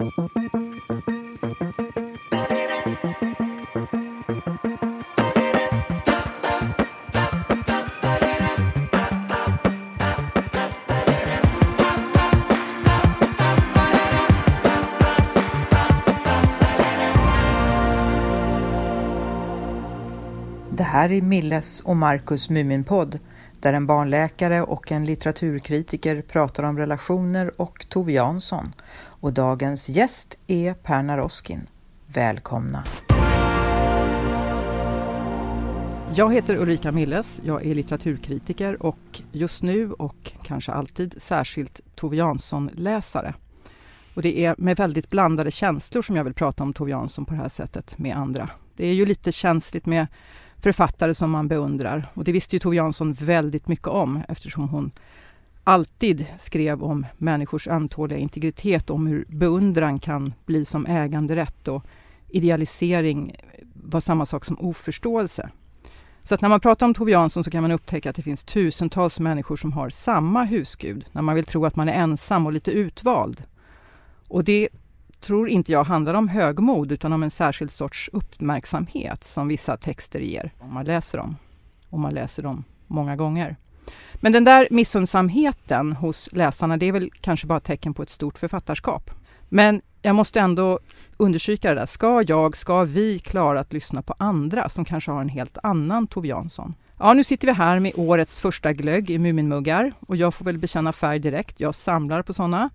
Det 0.00 0.06
här 20.84 21.12
är 21.12 21.22
Milles 21.22 21.80
och 21.80 21.96
Marcus 21.96 22.50
Muminpodd 22.50 23.18
där 23.60 23.72
en 23.72 23.86
barnläkare 23.86 24.62
och 24.62 24.92
en 24.92 25.06
litteraturkritiker 25.06 26.22
pratar 26.22 26.62
om 26.62 26.78
relationer 26.78 27.60
och 27.60 27.86
Tove 27.88 28.12
Jansson. 28.12 28.72
Och 29.02 29.32
dagens 29.32 29.88
gäst 29.88 30.38
är 30.46 30.74
Per 30.74 31.02
Naroskin. 31.02 31.66
Välkomna! 32.06 32.84
Jag 36.14 36.34
heter 36.34 36.56
Ulrika 36.56 36.92
Milles, 36.92 37.40
jag 37.44 37.66
är 37.66 37.74
litteraturkritiker 37.74 38.82
och 38.82 39.20
just 39.32 39.62
nu 39.62 39.92
och 39.92 40.32
kanske 40.42 40.72
alltid 40.72 41.22
särskilt 41.22 41.80
Tove 41.94 42.16
Jansson-läsare. 42.16 43.34
Och 44.14 44.22
det 44.22 44.44
är 44.44 44.54
med 44.58 44.76
väldigt 44.76 45.10
blandade 45.10 45.50
känslor 45.50 46.02
som 46.02 46.16
jag 46.16 46.24
vill 46.24 46.34
prata 46.34 46.62
om 46.62 46.72
Tove 46.72 46.90
Jansson 46.90 47.24
på 47.24 47.34
det 47.34 47.40
här 47.40 47.48
sättet 47.48 47.98
med 47.98 48.16
andra. 48.16 48.50
Det 48.76 48.86
är 48.86 48.92
ju 48.92 49.06
lite 49.06 49.32
känsligt 49.32 49.86
med 49.86 50.06
författare 50.62 51.14
som 51.14 51.30
man 51.30 51.48
beundrar. 51.48 52.12
Och 52.14 52.24
det 52.24 52.32
visste 52.32 52.56
ju 52.56 52.60
Tove 52.60 52.76
Jansson 52.76 53.12
väldigt 53.12 53.68
mycket 53.68 53.86
om 53.86 54.22
eftersom 54.28 54.68
hon 54.68 54.90
alltid 55.64 56.26
skrev 56.38 56.82
om 56.82 57.06
människors 57.18 57.68
ömtåliga 57.68 58.18
integritet, 58.18 58.90
om 58.90 59.06
hur 59.06 59.24
beundran 59.28 59.98
kan 59.98 60.34
bli 60.46 60.64
som 60.64 60.86
äganderätt 60.86 61.68
och 61.68 61.84
idealisering 62.28 63.36
var 63.74 64.00
samma 64.00 64.26
sak 64.26 64.44
som 64.44 64.60
oförståelse. 64.60 65.50
Så 66.22 66.34
att 66.34 66.40
när 66.40 66.48
man 66.48 66.60
pratar 66.60 66.86
om 66.86 66.94
Tove 66.94 67.12
Jansson 67.12 67.44
så 67.44 67.50
kan 67.50 67.62
man 67.62 67.72
upptäcka 67.72 68.10
att 68.10 68.16
det 68.16 68.22
finns 68.22 68.44
tusentals 68.44 69.20
människor 69.20 69.56
som 69.56 69.72
har 69.72 69.90
samma 69.90 70.44
husgud, 70.44 71.04
när 71.12 71.22
man 71.22 71.34
vill 71.34 71.44
tro 71.44 71.66
att 71.66 71.76
man 71.76 71.88
är 71.88 71.92
ensam 71.92 72.46
och 72.46 72.52
lite 72.52 72.70
utvald. 72.70 73.44
Och 74.28 74.44
det 74.44 74.68
tror 75.20 75.48
inte 75.48 75.72
jag 75.72 75.84
handlar 75.84 76.14
om 76.14 76.28
högmod 76.28 76.92
utan 76.92 77.12
om 77.12 77.22
en 77.22 77.30
särskild 77.30 77.70
sorts 77.70 78.10
uppmärksamhet 78.12 79.24
som 79.24 79.48
vissa 79.48 79.76
texter 79.76 80.20
ger 80.20 80.52
om 80.58 80.74
man 80.74 80.84
läser 80.84 81.18
dem. 81.18 81.36
Och 81.90 81.98
man 81.98 82.14
läser 82.14 82.42
dem 82.42 82.64
många 82.86 83.16
gånger. 83.16 83.56
Men 84.14 84.32
den 84.32 84.44
där 84.44 84.68
missundsamheten 84.70 85.92
hos 85.92 86.28
läsarna, 86.32 86.76
det 86.76 86.86
är 86.86 86.92
väl 86.92 87.10
kanske 87.20 87.46
bara 87.46 87.60
tecken 87.60 87.94
på 87.94 88.02
ett 88.02 88.10
stort 88.10 88.38
författarskap. 88.38 89.10
Men 89.48 89.82
jag 90.02 90.14
måste 90.14 90.40
ändå 90.40 90.78
undersöka 91.16 91.68
det 91.68 91.74
där. 91.74 91.86
Ska 91.86 92.22
jag, 92.26 92.56
ska 92.56 92.84
vi 92.84 93.18
klara 93.18 93.60
att 93.60 93.72
lyssna 93.72 94.02
på 94.02 94.14
andra 94.18 94.68
som 94.68 94.84
kanske 94.84 95.10
har 95.10 95.20
en 95.20 95.28
helt 95.28 95.58
annan 95.62 96.06
Tove 96.06 96.28
Jansson? 96.28 96.74
Ja, 96.98 97.14
nu 97.14 97.24
sitter 97.24 97.46
vi 97.46 97.52
här 97.52 97.80
med 97.80 97.92
årets 97.94 98.40
första 98.40 98.72
glögg 98.72 99.10
i 99.10 99.18
Muminmuggar 99.18 99.92
och 100.00 100.16
jag 100.16 100.34
får 100.34 100.44
väl 100.44 100.58
bekänna 100.58 100.92
färg 100.92 101.18
direkt. 101.18 101.60
Jag 101.60 101.74
samlar 101.74 102.22
på 102.22 102.34
sådana. 102.34 102.70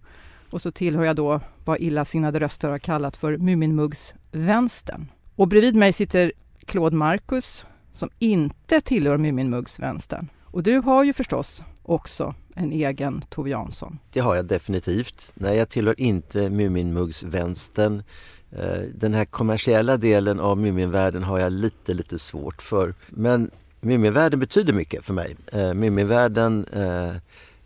Och 0.50 0.62
så 0.62 0.72
tillhör 0.72 1.04
jag 1.04 1.16
då 1.16 1.42
vad 1.66 1.80
illasinnade 1.80 2.40
röster 2.40 2.70
har 2.70 2.80
kallat 2.80 3.18
för 3.18 3.38
Muminmuggsvänstern. 3.38 5.12
Och 5.36 5.48
bredvid 5.48 5.76
mig 5.76 5.94
sitter 5.94 6.32
Claude 6.66 6.96
Marcus 6.96 7.66
som 7.92 8.10
inte 8.20 8.82
tillhör 8.82 9.18
Muminmuggsvänstern. 9.18 10.28
Och 10.44 10.64
du 10.64 10.78
har 10.78 11.04
ju 11.04 11.14
förstås 11.14 11.64
också 11.84 12.36
en 12.56 12.72
egen 12.72 13.26
Tove 13.30 13.50
Jansson. 13.50 14.00
Det 14.14 14.20
har 14.20 14.36
jag 14.36 14.46
definitivt. 14.46 15.34
Nej, 15.36 15.58
jag 15.58 15.70
tillhör 15.70 16.02
inte 16.02 16.50
Muminmuggsvänstern. 16.50 18.04
Eh, 18.52 18.82
den 18.96 19.14
här 19.14 19.26
kommersiella 19.26 19.98
delen 19.98 20.40
av 20.40 20.58
Muminvärlden 20.58 21.24
har 21.24 21.40
jag 21.40 21.52
lite, 21.52 21.94
lite 21.94 22.20
svårt 22.20 22.62
för. 22.62 22.94
Men 23.10 23.52
Muminvärlden 23.82 24.40
betyder 24.40 24.74
mycket 24.74 25.06
för 25.06 25.14
mig. 25.14 25.36
Eh, 25.52 25.74
Muminvärlden 25.74 26.66
eh, 26.74 27.14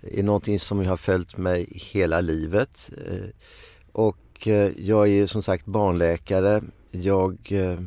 är 0.02 0.24
någonting 0.24 0.60
som 0.60 0.86
har 0.86 0.98
följt 0.98 1.38
mig 1.38 1.68
hela 1.72 2.22
livet. 2.22 2.92
Eh, 3.08 3.30
och 3.92 4.48
eh, 4.48 4.72
jag 4.78 5.04
är 5.08 5.12
ju 5.12 5.28
som 5.28 5.44
sagt 5.44 5.66
barnläkare. 5.66 6.62
Jag 6.92 7.38
eh, 7.52 7.80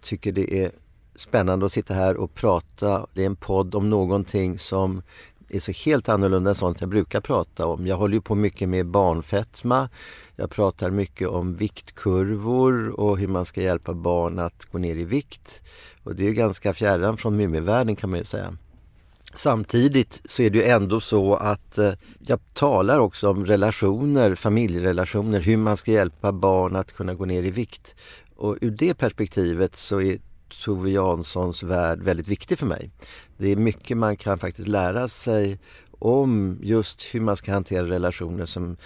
tycker 0.00 0.32
det 0.32 0.62
är 0.64 0.70
spännande 1.14 1.66
att 1.66 1.72
sitta 1.72 1.94
här 1.94 2.16
och 2.16 2.34
prata. 2.34 3.06
Det 3.14 3.22
är 3.22 3.26
en 3.26 3.36
podd 3.36 3.74
om 3.74 3.90
någonting 3.90 4.58
som 4.58 5.02
är 5.48 5.60
så 5.60 5.72
helt 5.72 6.08
annorlunda 6.08 6.50
än 6.50 6.54
sånt 6.54 6.80
jag 6.80 6.90
brukar 6.90 7.20
prata 7.20 7.66
om. 7.66 7.86
Jag 7.86 7.96
håller 7.96 8.14
ju 8.14 8.20
på 8.20 8.34
mycket 8.34 8.68
med 8.68 8.86
barnfetma. 8.86 9.88
Jag 10.36 10.50
pratar 10.50 10.90
mycket 10.90 11.28
om 11.28 11.56
viktkurvor 11.56 13.00
och 13.00 13.18
hur 13.18 13.28
man 13.28 13.44
ska 13.44 13.62
hjälpa 13.62 13.94
barn 13.94 14.38
att 14.38 14.64
gå 14.64 14.78
ner 14.78 14.96
i 14.96 15.04
vikt. 15.04 15.62
Och 16.02 16.14
det 16.14 16.22
är 16.22 16.28
ju 16.28 16.34
ganska 16.34 16.74
fjärran 16.74 17.16
från 17.16 17.36
mummivärlden 17.36 17.96
kan 17.96 18.10
man 18.10 18.18
ju 18.18 18.24
säga. 18.24 18.56
Samtidigt 19.36 20.22
så 20.24 20.42
är 20.42 20.50
det 20.50 20.58
ju 20.58 20.64
ändå 20.64 21.00
så 21.00 21.34
att 21.34 21.78
eh, 21.78 21.92
jag 22.18 22.40
talar 22.54 22.98
också 22.98 23.30
om 23.30 23.46
relationer, 23.46 24.34
familjerelationer, 24.34 25.40
hur 25.40 25.56
man 25.56 25.76
ska 25.76 25.92
hjälpa 25.92 26.32
barn 26.32 26.76
att 26.76 26.92
kunna 26.92 27.14
gå 27.14 27.24
ner 27.24 27.42
i 27.42 27.50
vikt. 27.50 27.94
Och 28.36 28.56
ur 28.60 28.70
det 28.70 28.94
perspektivet 28.94 29.76
så 29.76 30.00
är 30.00 30.18
Tove 30.64 30.90
Janssons 30.90 31.62
värld 31.62 32.02
väldigt 32.02 32.28
viktig 32.28 32.58
för 32.58 32.66
mig. 32.66 32.90
Det 33.36 33.52
är 33.52 33.56
mycket 33.56 33.96
man 33.96 34.16
kan 34.16 34.38
faktiskt 34.38 34.68
lära 34.68 35.08
sig 35.08 35.58
om 35.98 36.58
just 36.62 37.02
hur 37.02 37.20
man 37.20 37.36
ska 37.36 37.52
hantera 37.52 37.86
relationer 37.86 38.46
som 38.46 38.76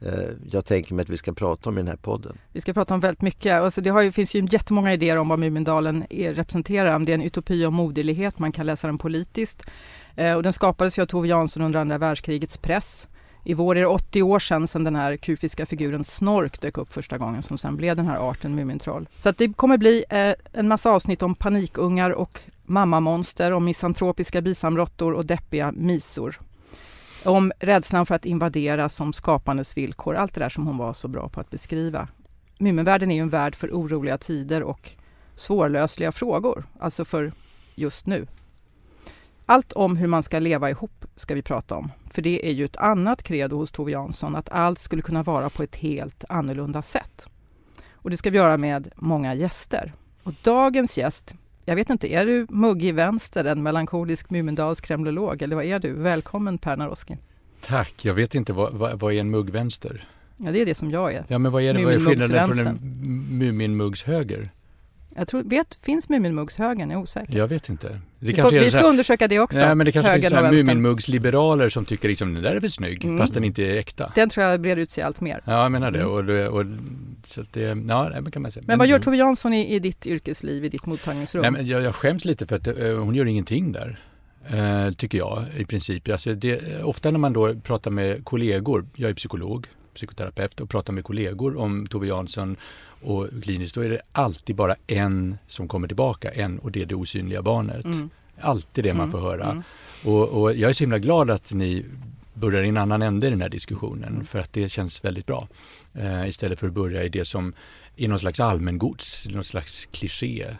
Eh, 0.00 0.12
jag 0.50 0.64
tänker 0.64 0.94
mig 0.94 1.02
att 1.02 1.08
vi 1.08 1.16
ska 1.16 1.32
prata 1.32 1.68
om 1.68 1.78
i 1.78 1.80
den 1.80 1.88
här 1.88 1.96
podden. 1.96 2.38
Vi 2.52 2.60
ska 2.60 2.72
prata 2.72 2.94
om 2.94 3.00
väldigt 3.00 3.22
mycket. 3.22 3.52
Alltså 3.52 3.80
det 3.80 3.90
har 3.90 4.02
ju, 4.02 4.12
finns 4.12 4.34
ju 4.34 4.46
jättemånga 4.50 4.92
idéer 4.92 5.16
om 5.16 5.28
vad 5.28 5.38
Mumindalen 5.38 6.04
är, 6.10 6.34
representerar. 6.34 6.94
Om 6.94 7.04
det 7.04 7.12
är 7.12 7.14
en 7.14 7.22
utopi 7.22 7.66
om 7.66 7.74
moderlighet, 7.74 8.38
man 8.38 8.52
kan 8.52 8.66
läsa 8.66 8.86
den 8.86 8.98
politiskt. 8.98 9.62
Eh, 10.16 10.34
och 10.34 10.42
den 10.42 10.52
skapades 10.52 10.98
ju 10.98 11.02
av 11.02 11.06
Tove 11.06 11.28
Jansson 11.28 11.62
under 11.62 11.80
andra 11.80 11.98
världskrigets 11.98 12.56
press. 12.56 13.08
I 13.44 13.54
vår 13.54 13.76
är 13.76 13.80
det 13.80 13.86
80 13.86 14.22
år 14.22 14.38
sedan, 14.38 14.68
sedan 14.68 14.84
den 14.84 14.96
här 14.96 15.16
kufiska 15.16 15.66
figuren 15.66 16.04
Snork 16.04 16.60
dök 16.60 16.78
upp 16.78 16.92
första 16.92 17.18
gången 17.18 17.42
som 17.42 17.58
sen 17.58 17.76
blev 17.76 17.96
den 17.96 18.06
här 18.06 18.30
arten 18.30 18.54
Mumintroll. 18.54 19.08
Så 19.18 19.28
att 19.28 19.38
det 19.38 19.52
kommer 19.56 19.78
bli 19.78 20.04
eh, 20.10 20.34
en 20.52 20.68
massa 20.68 20.90
avsnitt 20.90 21.22
om 21.22 21.34
panikungar 21.34 22.10
och 22.10 22.40
mammamonster, 22.66 23.52
om 23.52 23.64
misantropiska 23.64 24.40
bisamråttor 24.40 25.12
och 25.12 25.26
deppiga 25.26 25.72
misor. 25.72 26.40
Om 27.24 27.52
rädslan 27.60 28.06
för 28.06 28.14
att 28.14 28.24
invadera 28.24 28.88
som 28.88 29.12
skapandes 29.12 29.76
villkor, 29.76 30.16
allt 30.16 30.34
det 30.34 30.40
där 30.40 30.48
som 30.48 30.66
hon 30.66 30.76
var 30.76 30.92
så 30.92 31.08
bra 31.08 31.28
på 31.28 31.40
att 31.40 31.50
beskriva. 31.50 32.08
Muminvärlden 32.58 33.10
är 33.10 33.14
ju 33.14 33.20
en 33.20 33.28
värld 33.28 33.54
för 33.54 33.70
oroliga 33.70 34.18
tider 34.18 34.62
och 34.62 34.90
svårlösliga 35.34 36.12
frågor, 36.12 36.64
alltså 36.80 37.04
för 37.04 37.32
just 37.74 38.06
nu. 38.06 38.26
Allt 39.46 39.72
om 39.72 39.96
hur 39.96 40.06
man 40.06 40.22
ska 40.22 40.38
leva 40.38 40.70
ihop 40.70 41.04
ska 41.16 41.34
vi 41.34 41.42
prata 41.42 41.74
om, 41.74 41.92
för 42.10 42.22
det 42.22 42.48
är 42.48 42.52
ju 42.52 42.64
ett 42.64 42.76
annat 42.76 43.22
credo 43.22 43.56
hos 43.56 43.70
Tove 43.70 43.92
Jansson, 43.92 44.36
att 44.36 44.48
allt 44.48 44.78
skulle 44.78 45.02
kunna 45.02 45.22
vara 45.22 45.50
på 45.50 45.62
ett 45.62 45.76
helt 45.76 46.24
annorlunda 46.28 46.82
sätt. 46.82 47.26
Och 47.92 48.10
det 48.10 48.16
ska 48.16 48.30
vi 48.30 48.38
göra 48.38 48.56
med 48.56 48.92
många 48.96 49.34
gäster. 49.34 49.92
Och 50.22 50.34
dagens 50.42 50.98
gäst 50.98 51.34
jag 51.68 51.76
vet 51.76 51.90
inte, 51.90 52.12
är 52.12 52.26
du 52.26 52.46
muggig 52.50 52.94
vänster, 52.94 53.44
en 53.44 53.62
melankolisk 53.62 54.30
Mumindals 54.30 54.80
kremlolog 54.80 55.42
eller 55.42 55.56
vad 55.56 55.64
är 55.64 55.78
du? 55.78 55.92
Välkommen 55.92 56.58
Per 56.58 56.76
Naroskin. 56.76 57.18
Tack, 57.60 58.04
jag 58.04 58.14
vet 58.14 58.34
inte, 58.34 58.52
vad, 58.52 58.74
vad, 58.74 58.98
vad 58.98 59.12
är 59.12 59.20
en 59.20 59.30
muggvänster? 59.30 60.08
Ja, 60.36 60.50
det 60.50 60.60
är 60.60 60.66
det 60.66 60.74
som 60.74 60.90
jag 60.90 61.12
är. 61.14 61.24
Ja, 61.28 61.38
men 61.38 61.52
vad 61.52 61.62
är 61.62 61.74
det, 61.74 61.84
vad 61.84 61.94
är 61.94 61.98
skillnaden 61.98 62.48
från 62.48 62.66
en 62.66 63.38
Muminmuggshöger? 63.38 64.50
Jag 65.18 65.28
tror, 65.28 65.42
vet, 65.42 65.78
finns 65.82 66.08
Muminmuggshögern? 66.08 66.90
Jag 66.90 66.98
är 66.98 67.02
osäker. 67.02 67.38
Jag 67.38 67.48
vet 67.48 67.68
inte. 67.68 68.00
Vi, 68.18 68.34
får, 68.34 68.50
vi 68.50 68.70
ska 68.70 68.82
undersöka 68.82 69.28
det 69.28 69.40
också. 69.40 69.58
Nej, 69.58 69.74
men 69.74 69.84
det 69.84 69.92
kanske 69.92 70.20
finns 70.20 70.32
Muminmuggsliberaler 70.32 71.68
som 71.68 71.84
tycker 71.84 72.08
liksom 72.08 72.34
den 72.34 72.42
där 72.42 72.56
är 72.56 72.60
väl 72.60 72.70
snygg, 72.70 73.04
mm. 73.04 73.18
fast 73.18 73.34
den 73.34 73.44
inte 73.44 73.66
är 73.66 73.76
äkta. 73.76 74.12
Den 74.14 74.30
tror 74.30 74.46
jag 74.46 74.60
breder 74.60 74.82
ut 74.82 74.90
sig 74.90 75.04
allt 75.04 75.20
mer. 75.20 75.42
Ja, 75.44 75.62
jag 75.62 75.72
menar 75.72 75.90
det. 75.90 75.98
Mm. 75.98 76.48
Och, 76.48 76.60
och, 76.60 76.66
så 77.26 77.42
det 77.52 77.60
ja, 77.88 78.20
det 78.24 78.30
kan 78.30 78.42
man 78.42 78.52
säga. 78.52 78.62
Men, 78.66 78.72
men 78.72 78.78
vad 78.78 78.88
gör 78.88 78.98
Tove 78.98 79.16
Jansson 79.16 79.52
i, 79.52 79.74
i, 79.74 79.78
ditt 79.78 80.06
yrkesliv, 80.06 80.64
i 80.64 80.68
ditt 80.68 80.86
mottagningsrum? 80.86 81.42
Nej, 81.42 81.50
men 81.50 81.66
jag, 81.66 81.82
jag 81.82 81.94
skäms 81.94 82.24
lite 82.24 82.46
för 82.46 82.56
att 82.56 82.68
uh, 82.68 82.98
hon 82.98 83.14
gör 83.14 83.24
ingenting 83.24 83.72
där. 83.72 84.00
Uh, 84.54 84.92
tycker 84.92 85.18
jag 85.18 85.44
i 85.56 85.64
princip. 85.64 86.08
Alltså 86.08 86.34
det, 86.34 86.82
ofta 86.82 87.10
när 87.10 87.18
man 87.18 87.32
då 87.32 87.54
pratar 87.54 87.90
med 87.90 88.24
kollegor, 88.24 88.86
jag 88.94 89.10
är 89.10 89.14
psykolog, 89.14 89.66
psykoterapeut 89.98 90.60
och 90.60 90.70
pratar 90.70 90.92
med 90.92 91.04
kollegor 91.04 91.58
om 91.58 91.86
Tove 91.86 92.06
Jansson 92.06 92.56
och 93.02 93.28
kliniskt, 93.42 93.74
då 93.74 93.80
är 93.80 93.88
det 93.88 94.00
alltid 94.12 94.56
bara 94.56 94.76
en 94.86 95.38
som 95.46 95.68
kommer 95.68 95.88
tillbaka, 95.88 96.30
en 96.30 96.58
och 96.58 96.72
det 96.72 96.82
är 96.82 96.86
det 96.86 96.94
osynliga 96.94 97.42
barnet. 97.42 97.84
Mm. 97.84 98.10
Alltid 98.40 98.84
det 98.84 98.94
man 98.94 99.08
mm. 99.08 99.10
får 99.10 99.20
höra. 99.20 99.50
Mm. 99.50 99.62
Och, 100.04 100.28
och, 100.28 100.54
jag 100.56 100.68
är 100.68 100.72
så 100.72 100.84
himla 100.84 100.98
glad 100.98 101.30
att 101.30 101.52
ni 101.52 101.84
börjar 102.34 102.62
i 102.62 102.68
en 102.68 102.76
annan 102.76 103.02
ände 103.02 103.26
i 103.26 103.30
den 103.30 103.40
här 103.40 103.48
diskussionen 103.48 104.12
mm. 104.12 104.24
för 104.24 104.38
att 104.38 104.52
det 104.52 104.68
känns 104.68 105.04
väldigt 105.04 105.26
bra. 105.26 105.48
Eh, 105.94 106.28
istället 106.28 106.60
för 106.60 106.66
att 106.66 106.72
börja 106.72 107.04
i 107.04 107.08
det 107.08 107.24
som 107.24 107.52
är 107.96 108.08
någon 108.08 108.18
slags 108.18 108.40
allmängods, 108.40 109.28
någon 109.28 109.44
slags 109.44 109.86
kliché. 109.86 110.56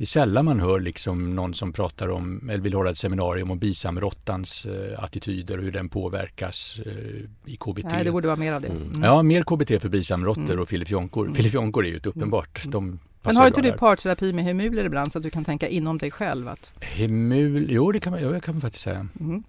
Det 0.00 0.04
är 0.04 0.06
sällan 0.06 0.44
man 0.44 0.60
hör 0.60 0.80
liksom 0.80 1.36
någon 1.36 1.54
som 1.54 1.72
pratar 1.72 2.08
om, 2.08 2.50
eller 2.50 2.62
vill 2.62 2.74
hålla 2.74 2.90
ett 2.90 2.96
seminarium 2.96 3.50
om 3.50 3.58
bisamrottans 3.58 4.66
eh, 4.66 5.04
attityder 5.04 5.58
och 5.58 5.64
hur 5.64 5.72
den 5.72 5.88
påverkas 5.88 6.80
eh, 6.86 6.92
i 7.52 7.56
KBT. 7.56 7.84
Nej, 7.84 8.04
det 8.04 8.12
borde 8.12 8.26
vara 8.28 8.36
mer 8.36 8.52
av 8.52 8.60
det. 8.60 8.68
Mm. 8.68 9.02
Ja, 9.02 9.22
mer 9.22 9.42
KBT 9.42 9.82
för 9.82 9.88
bisamråttor 9.88 10.44
mm. 10.44 10.60
och 10.60 10.68
filifjonkor. 10.68 11.24
Mm. 11.24 11.34
Filifjonkor 11.34 11.84
är 11.84 11.88
ju 11.88 11.96
ett 11.96 12.06
uppenbart. 12.06 12.64
Mm. 12.64 12.72
De 12.72 12.98
men 13.22 13.36
har 13.36 13.46
inte 13.46 13.62
du 13.62 13.72
parterapi 13.72 14.32
med 14.32 14.44
hemuler 14.44 14.84
ibland 14.84 15.12
så 15.12 15.18
att 15.18 15.22
du 15.22 15.30
kan 15.30 15.44
tänka 15.44 15.68
inom 15.68 15.98
dig 15.98 16.10
själv? 16.10 16.48
Att... 16.48 16.72
Hemul, 16.80 17.66
jo 17.70 17.92
det 17.92 18.00
kan 18.00 18.12
man, 18.12 18.32
det 18.32 18.40
kan 18.40 18.54
man 18.54 18.60
faktiskt 18.60 18.84
säga. 18.84 19.08
Mm. 19.20 19.44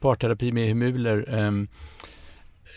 Parterapi 0.00 0.52
med 0.52 0.68
hemuler, 0.68 1.34
um, 1.34 1.68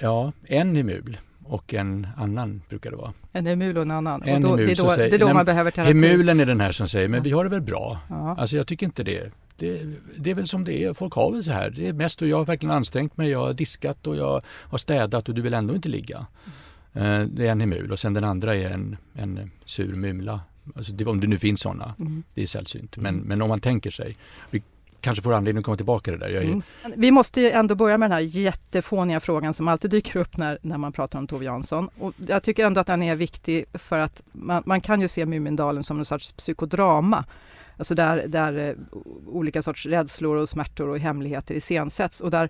ja 0.01 0.31
en 0.47 0.75
hemul 0.75 1.17
och 1.49 1.73
en 1.73 2.07
annan 2.17 2.61
brukar 2.69 2.91
det 2.91 2.97
vara. 2.97 3.13
En 3.31 3.47
emul 3.47 3.77
och 3.77 3.81
en 3.81 3.91
annan. 3.91 4.23
En 4.23 4.45
och 4.45 4.49
då, 4.49 4.55
det, 4.55 4.71
är 4.71 4.75
då, 4.75 4.89
säger, 4.89 5.09
det 5.09 5.15
är 5.15 5.19
då 5.19 5.25
nej, 5.25 5.33
man 5.33 5.45
behöver 5.45 5.71
terapi. 5.71 5.91
Emulen 5.91 6.39
är 6.39 6.45
den 6.45 6.59
här 6.59 6.71
som 6.71 6.87
säger, 6.87 7.09
men 7.09 7.23
vi 7.23 7.31
har 7.31 7.43
det 7.43 7.49
väl 7.49 7.61
bra. 7.61 7.99
Ja. 8.09 8.35
Alltså 8.37 8.55
jag 8.55 8.67
tycker 8.67 8.85
inte 8.85 9.03
det. 9.03 9.31
det. 9.57 9.81
Det 10.17 10.31
är 10.31 10.35
väl 10.35 10.47
som 10.47 10.63
det 10.63 10.83
är, 10.83 10.93
folk 10.93 11.13
har 11.13 11.31
väl 11.31 11.43
så 11.43 11.51
här. 11.51 11.69
Det 11.69 11.87
är 11.87 11.93
mest 11.93 12.21
och 12.21 12.27
jag 12.27 12.37
har 12.37 12.45
verkligen 12.45 12.75
ansträngt 12.75 13.17
mig, 13.17 13.29
jag 13.29 13.39
har 13.39 13.53
diskat 13.53 14.07
och 14.07 14.15
jag 14.15 14.41
har 14.45 14.77
städat 14.77 15.29
och 15.29 15.35
du 15.35 15.41
vill 15.41 15.53
ändå 15.53 15.75
inte 15.75 15.89
ligga. 15.89 16.25
Mm. 16.93 17.35
Det 17.35 17.47
är 17.47 17.51
en 17.51 17.61
emul 17.61 17.91
och 17.91 17.99
sen 17.99 18.13
den 18.13 18.23
andra 18.23 18.55
är 18.55 18.69
en, 18.69 18.97
en 19.13 19.51
sur 19.65 19.95
mumla. 19.95 20.41
Alltså 20.75 20.93
det, 20.93 21.05
om 21.05 21.21
det 21.21 21.27
nu 21.27 21.37
finns 21.37 21.61
sådana. 21.61 21.95
Mm. 21.99 22.23
Det 22.33 22.41
är 22.41 22.47
sällsynt. 22.47 22.97
Men, 22.97 23.17
men 23.17 23.41
om 23.41 23.49
man 23.49 23.59
tänker 23.59 23.91
sig. 23.91 24.15
Vi 24.49 24.63
kanske 25.01 25.23
får 25.23 25.33
anledning 25.33 25.59
att 25.59 25.65
komma 25.65 25.77
tillbaka 25.77 26.11
till 26.11 26.19
det 26.19 26.27
där. 26.27 26.35
Är... 26.35 26.41
Mm. 26.41 26.61
Vi 26.95 27.11
måste 27.11 27.41
ju 27.41 27.49
ändå 27.49 27.75
börja 27.75 27.97
med 27.97 28.09
den 28.09 28.15
här 28.15 28.19
jättefåniga 28.19 29.19
frågan 29.19 29.53
som 29.53 29.67
alltid 29.67 29.91
dyker 29.91 30.19
upp 30.19 30.37
när, 30.37 30.57
när 30.61 30.77
man 30.77 30.91
pratar 30.91 31.19
om 31.19 31.27
Tove 31.27 31.45
Jansson. 31.45 31.89
Och 31.99 32.13
jag 32.27 32.43
tycker 32.43 32.65
ändå 32.65 32.81
att 32.81 32.87
den 32.87 33.03
är 33.03 33.15
viktig 33.15 33.65
för 33.73 33.99
att 33.99 34.21
man, 34.31 34.63
man 34.65 34.81
kan 34.81 35.01
ju 35.01 35.07
se 35.07 35.25
Mumindalen 35.25 35.83
som 35.83 35.99
en 35.99 36.05
sorts 36.05 36.31
psykodrama. 36.31 37.25
Alltså 37.77 37.95
där, 37.95 38.27
där 38.27 38.57
eh, 38.57 38.73
olika 39.27 39.61
sorts 39.61 39.85
rädslor 39.85 40.35
och 40.35 40.49
smärtor 40.49 40.87
och 40.89 40.99
hemligheter 40.99 41.55
iscensätts 41.55 42.21
och 42.21 42.31
där 42.31 42.49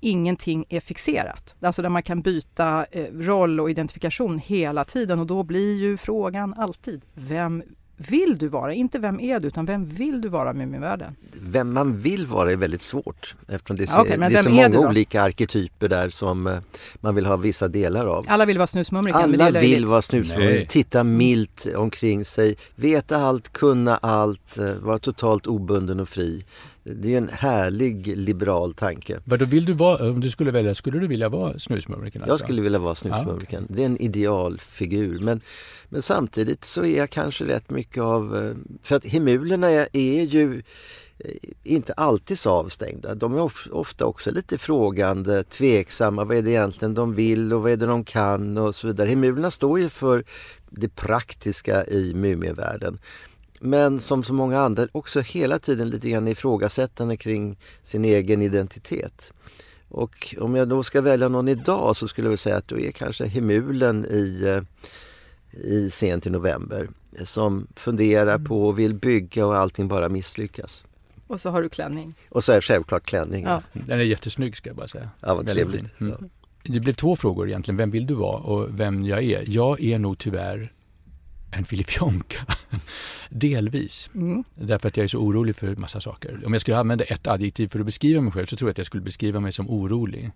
ingenting 0.00 0.64
är 0.68 0.80
fixerat. 0.80 1.54
Alltså 1.60 1.82
där 1.82 1.88
man 1.88 2.02
kan 2.02 2.22
byta 2.22 2.86
eh, 2.90 3.06
roll 3.12 3.60
och 3.60 3.70
identifikation 3.70 4.38
hela 4.38 4.84
tiden 4.84 5.18
och 5.18 5.26
då 5.26 5.42
blir 5.42 5.80
ju 5.80 5.96
frågan 5.96 6.54
alltid, 6.54 7.02
vem 7.14 7.62
vill 8.08 8.38
du 8.38 8.48
vara? 8.48 8.74
Inte 8.74 8.98
vem 8.98 9.20
är 9.20 9.40
du, 9.40 9.48
utan 9.48 9.66
vem 9.66 9.86
vill 9.86 10.20
du 10.20 10.28
vara 10.28 10.52
med 10.52 10.80
världen? 10.80 11.16
Vem 11.32 11.72
man 11.72 12.00
vill 12.00 12.26
vara 12.26 12.52
är 12.52 12.56
väldigt 12.56 12.82
svårt 12.82 13.34
eftersom 13.48 13.76
det 13.76 13.82
är 13.82 13.86
så, 13.86 14.00
okay, 14.00 14.16
det 14.16 14.24
är 14.24 14.42
så 14.42 14.50
många 14.50 14.66
är 14.66 14.76
olika 14.76 15.22
arketyper 15.22 15.88
där 15.88 16.08
som 16.08 16.46
eh, 16.46 16.58
man 17.00 17.14
vill 17.14 17.26
ha 17.26 17.36
vissa 17.36 17.68
delar 17.68 18.06
av. 18.06 18.24
Alla 18.28 18.44
vill 18.44 18.58
vara 18.58 18.66
snusmumriken, 18.66 19.20
Alla 19.20 19.50
vill 19.50 19.86
vara 19.86 20.02
snusmumriken, 20.02 20.66
titta 20.66 21.04
milt 21.04 21.66
omkring 21.76 22.24
sig, 22.24 22.56
veta 22.74 23.16
allt, 23.16 23.52
kunna 23.52 23.96
allt, 23.96 24.58
eh, 24.58 24.74
vara 24.74 24.98
totalt 24.98 25.46
obunden 25.46 26.00
och 26.00 26.08
fri. 26.08 26.44
Det 26.84 27.14
är 27.14 27.18
en 27.18 27.28
härlig 27.28 28.16
liberal 28.16 28.74
tanke. 28.74 29.20
Vadå, 29.24 29.44
vill 29.44 29.64
du 29.64 29.72
vara, 29.72 30.10
om 30.10 30.20
du 30.20 30.30
skulle 30.30 30.50
välja, 30.50 30.74
skulle 30.74 30.98
du 30.98 31.06
vilja 31.06 31.28
vara 31.28 31.58
snusmumriken? 31.58 32.22
Alltså? 32.22 32.32
Jag 32.32 32.40
skulle 32.40 32.62
vilja 32.62 32.78
vara 32.78 32.94
snusmumriken. 32.94 33.64
Okay. 33.64 33.76
Det 33.76 33.82
är 33.82 33.86
en 33.86 34.02
idealfigur. 34.02 35.18
Men, 35.18 35.40
men 35.88 36.02
samtidigt 36.02 36.64
så 36.64 36.84
är 36.84 36.98
jag 36.98 37.10
kanske 37.10 37.44
rätt 37.44 37.70
mycket 37.70 38.02
av... 38.02 38.36
Eh, 38.36 38.76
för 38.82 38.96
att 38.96 39.04
hemulerna 39.04 39.70
är, 39.70 39.88
är 39.92 40.22
ju 40.22 40.62
eh, 41.18 41.30
inte 41.62 41.92
alltid 41.92 42.38
så 42.38 42.50
avstängda. 42.50 43.14
De 43.14 43.34
är 43.36 43.74
ofta 43.74 44.04
också 44.04 44.30
lite 44.30 44.58
frågande, 44.58 45.42
tveksamma. 45.42 46.24
Vad 46.24 46.36
är 46.36 46.42
det 46.42 46.50
egentligen 46.50 46.94
de 46.94 47.14
vill 47.14 47.52
och 47.52 47.62
vad 47.62 47.72
är 47.72 47.76
det 47.76 47.86
de 47.86 48.04
kan 48.04 48.58
och 48.58 48.74
så 48.74 48.86
vidare. 48.86 49.08
Hemulerna 49.08 49.50
står 49.50 49.80
ju 49.80 49.88
för 49.88 50.24
det 50.70 50.88
praktiska 50.88 51.86
i 51.86 52.14
mumievärlden 52.14 52.98
men 53.62 54.00
som 54.00 54.24
så 54.24 54.34
många 54.34 54.60
andra 54.60 54.86
också 54.92 55.20
hela 55.20 55.58
tiden 55.58 55.90
lite 55.90 56.10
grann 56.10 56.28
ifrågasättande 56.28 57.16
kring 57.16 57.58
sin 57.82 58.04
egen 58.04 58.42
identitet. 58.42 59.32
Och 59.88 60.34
om 60.40 60.54
jag 60.54 60.68
då 60.68 60.82
ska 60.82 61.00
välja 61.00 61.28
någon 61.28 61.48
idag 61.48 61.96
så 61.96 62.08
skulle 62.08 62.30
jag 62.30 62.38
säga 62.38 62.56
att 62.56 62.68
då 62.68 62.78
är 62.78 62.90
kanske 62.90 63.26
Hemulen 63.26 64.06
i, 64.06 64.42
eh, 64.48 64.62
i 65.62 65.90
sent 65.90 66.26
i 66.26 66.30
november 66.30 66.88
som 67.24 67.66
funderar 67.76 68.34
mm. 68.34 68.44
på 68.44 68.68
och 68.68 68.78
vill 68.78 68.94
bygga 68.94 69.46
och 69.46 69.56
allting 69.56 69.88
bara 69.88 70.08
misslyckas. 70.08 70.84
Och 71.26 71.40
så 71.40 71.50
har 71.50 71.62
du 71.62 71.68
klänning. 71.68 72.14
Och 72.28 72.44
så 72.44 72.52
är 72.52 72.56
det 72.56 72.62
självklart 72.62 73.04
klänning. 73.04 73.44
Ja. 73.44 73.62
Den 73.72 73.98
är 73.98 74.04
jättesnygg 74.04 74.56
ska 74.56 74.70
jag 74.70 74.76
bara 74.76 74.88
säga. 74.88 75.10
Ja, 75.20 75.34
vad 75.34 75.46
trevligt. 75.46 76.00
Mm. 76.00 76.30
Det 76.62 76.80
blev 76.80 76.92
två 76.92 77.16
frågor 77.16 77.48
egentligen. 77.48 77.76
Vem 77.76 77.90
vill 77.90 78.06
du 78.06 78.14
vara 78.14 78.38
och 78.38 78.80
vem 78.80 79.04
jag 79.04 79.22
är? 79.22 79.44
Jag 79.46 79.80
är 79.80 79.98
nog 79.98 80.18
tyvärr 80.18 80.72
en 81.52 81.64
filifjonka. 81.64 82.46
Delvis. 83.28 84.10
Mm. 84.14 84.44
Därför 84.54 84.88
att 84.88 84.96
jag 84.96 85.04
är 85.04 85.08
så 85.08 85.18
orolig 85.18 85.56
för 85.56 85.76
massa 85.76 86.00
saker. 86.00 86.42
Om 86.46 86.52
jag 86.52 86.60
skulle 86.60 86.76
använda 86.78 87.04
ett 87.04 87.26
adjektiv 87.26 87.68
för 87.68 87.80
att 87.80 87.86
beskriva 87.86 88.20
mig 88.20 88.32
själv 88.32 88.46
så 88.46 88.56
tror 88.56 88.68
jag 88.68 88.72
att 88.72 88.78
jag 88.78 88.86
skulle 88.86 89.02
beskriva 89.02 89.40
mig 89.40 89.52
som 89.52 89.70
orolig. 89.70 90.30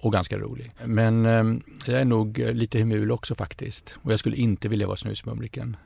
Och 0.00 0.12
ganska 0.12 0.38
rolig. 0.38 0.72
Men 0.84 1.26
eh, 1.26 1.44
jag 1.86 2.00
är 2.00 2.04
nog 2.04 2.38
lite 2.38 2.78
hemul 2.78 3.10
också 3.10 3.34
faktiskt. 3.34 3.96
Och 4.02 4.12
jag 4.12 4.18
skulle 4.18 4.36
inte 4.36 4.68
vilja 4.68 4.86
vara 4.86 4.96
snusmumriken. 4.96 5.76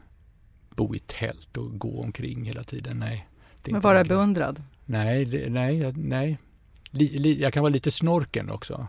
Bo 0.70 0.94
i 0.94 0.98
tält 0.98 1.56
och 1.56 1.78
gå 1.78 2.02
omkring 2.02 2.44
hela 2.44 2.64
tiden. 2.64 2.98
Nej. 2.98 3.28
Men 3.64 3.80
vara 3.80 4.04
beundrad? 4.04 4.62
Nej, 4.84 5.24
det, 5.24 5.50
nej, 5.50 5.92
nej. 5.96 6.38
Li, 6.90 7.18
li, 7.18 7.40
jag 7.40 7.52
kan 7.52 7.62
vara 7.62 7.72
lite 7.72 7.90
snorken 7.90 8.50
också. 8.50 8.86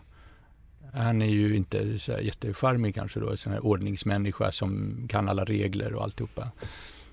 Han 0.94 1.22
är 1.22 1.30
ju 1.30 1.56
inte 1.56 2.00
så 2.00 2.12
jättecharmig 2.12 2.96
kanske 2.96 3.20
då, 3.20 3.30
en 3.30 3.38
sån 3.38 3.54
här 3.54 3.66
ordningsmänniska 3.66 4.52
som 4.52 4.98
kan 5.10 5.30
alla 5.30 5.46
regler 5.46 5.94
och 5.94 6.04
alltihopa. 6.04 6.52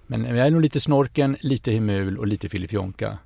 Men 0.07 0.25
jag 0.25 0.47
är 0.47 0.51
nog 0.51 0.63
lite 0.63 0.81
snorken, 0.81 1.37
lite 1.41 1.73
hemul 1.73 2.19
och 2.19 2.27
lite 2.27 2.49
filifjonka. 2.49 3.19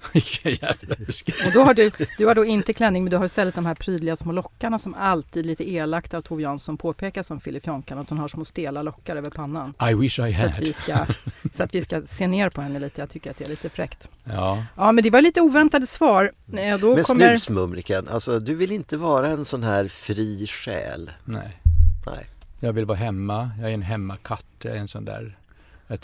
Och 1.46 1.52
då 1.52 1.62
har 1.62 1.74
du, 1.74 1.90
du 2.18 2.26
har 2.26 2.34
då 2.34 2.44
inte 2.44 2.72
klänning 2.72 3.04
men 3.04 3.10
du 3.10 3.16
har 3.16 3.24
istället 3.24 3.54
de 3.54 3.66
här 3.66 3.74
prydliga 3.74 4.16
små 4.16 4.32
lockarna 4.32 4.78
som 4.78 4.94
alltid 4.94 5.46
lite 5.46 5.70
elakt 5.70 6.14
av 6.14 6.20
Tove 6.20 6.42
Jansson 6.42 6.76
påpekas 6.76 7.26
som 7.26 7.40
filifjonkan, 7.40 7.98
att 7.98 8.10
hon 8.10 8.18
har 8.18 8.28
små 8.28 8.44
stela 8.44 8.82
lockar 8.82 9.16
över 9.16 9.30
pannan. 9.30 9.74
I 9.90 9.94
wish 9.94 10.18
I 10.18 10.32
had. 10.32 10.54
Så 10.54 10.60
att 10.60 10.68
vi 10.68 10.72
ska, 10.72 11.06
så 11.54 11.62
att 11.62 11.74
vi 11.74 11.82
ska 11.82 12.02
se 12.02 12.26
ner 12.26 12.50
på 12.50 12.60
henne 12.60 12.78
lite. 12.78 13.00
Jag 13.00 13.10
tycker 13.10 13.30
att 13.30 13.38
det 13.38 13.44
är 13.44 13.48
lite 13.48 13.68
fräckt. 13.68 14.08
Ja, 14.24 14.64
ja 14.76 14.92
men 14.92 15.04
det 15.04 15.10
var 15.10 15.22
lite 15.22 15.40
oväntade 15.40 15.86
svar. 15.86 16.32
Eh, 16.52 16.78
då 16.78 16.94
men 16.94 17.04
kommer... 17.04 17.28
snusmumriken, 17.28 18.08
alltså 18.08 18.38
du 18.38 18.54
vill 18.54 18.72
inte 18.72 18.96
vara 18.96 19.28
en 19.28 19.44
sån 19.44 19.62
här 19.62 19.88
fri 19.88 20.46
själ? 20.46 21.10
Nej. 21.24 21.60
Nej. 22.06 22.26
Jag 22.60 22.72
vill 22.72 22.84
vara 22.84 22.98
hemma, 22.98 23.50
jag 23.60 23.70
är 23.70 23.74
en 23.74 23.82
hemmakatt, 23.82 24.44
jag 24.62 24.76
är 24.76 24.80
en 24.80 24.88
sån 24.88 25.04
där 25.04 25.38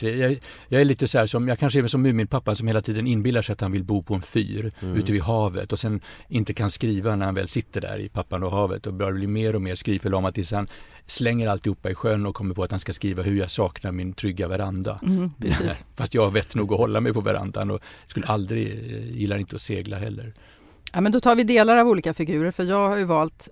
jag, 0.03 0.39
jag, 0.69 0.81
är 0.81 0.85
lite 0.85 1.09
så 1.09 1.19
här 1.19 1.27
som, 1.27 1.49
jag 1.49 1.59
kanske 1.59 1.81
är 1.81 1.87
som 1.87 2.03
Muminpappan 2.03 2.57
som 2.57 2.67
hela 2.67 2.83
tiden 2.83 3.07
inbillar 3.07 3.43
sig 3.43 3.53
att 3.53 3.61
han 3.61 3.73
vill 3.73 3.85
bo 3.85 4.03
på 4.03 4.15
en 4.15 4.23
fyr 4.23 4.73
mm. 4.81 4.97
ute 4.97 5.13
vid 5.13 5.23
havet 5.23 5.73
och 5.73 5.79
sen 5.79 6.01
inte 6.29 6.55
kan 6.55 6.71
skriva 6.71 7.17
när 7.17 7.27
han 7.27 7.35
väl 7.35 7.49
sitter 7.49 7.81
där 7.81 7.99
i 7.99 8.09
Pappan 8.09 8.43
och 8.43 8.51
havet 8.51 8.87
och 8.87 8.95
börjar 8.95 9.13
bli 9.13 9.27
mer 9.27 9.55
och 9.55 9.63
mer 9.63 9.75
skrivförlamad 9.75 10.35
tills 10.35 10.53
han 10.53 10.69
slänger 11.07 11.49
alltihopa 11.49 11.91
i 11.91 11.95
sjön 11.95 12.27
och 12.27 12.35
kommer 12.35 12.55
på 12.55 12.63
att 12.63 12.71
han 12.71 12.81
ska 12.81 12.93
skriva 12.93 13.23
hur 13.23 13.37
jag 13.37 13.51
saknar 13.51 13.93
min 13.93 14.13
trygga 14.13 14.49
veranda. 14.49 15.01
Mm, 15.03 15.31
Fast 15.97 16.15
jag 16.15 16.23
har 16.23 16.31
vett 16.31 16.55
nog 16.55 16.73
att 16.73 16.79
hålla 16.79 17.01
mig 17.01 17.13
på 17.13 17.21
verandan 17.21 17.71
och 17.71 17.81
skulle 18.07 18.27
aldrig, 18.27 18.69
eh, 18.69 19.17
gillar 19.17 19.39
inte 19.39 19.57
att 19.57 19.63
segla 19.63 19.99
heller. 19.99 20.33
Ja, 20.93 21.01
men 21.01 21.13
då 21.13 21.21
tar 21.21 21.37
vi 21.37 21.45
delar 21.45 21.77
av 21.77 21.89
olika 21.89 22.15
figurer 22.15 22.51
för 22.51 22.65
jag 22.65 22.89
har 22.89 22.97
ju 22.97 23.05
valt 23.05 23.49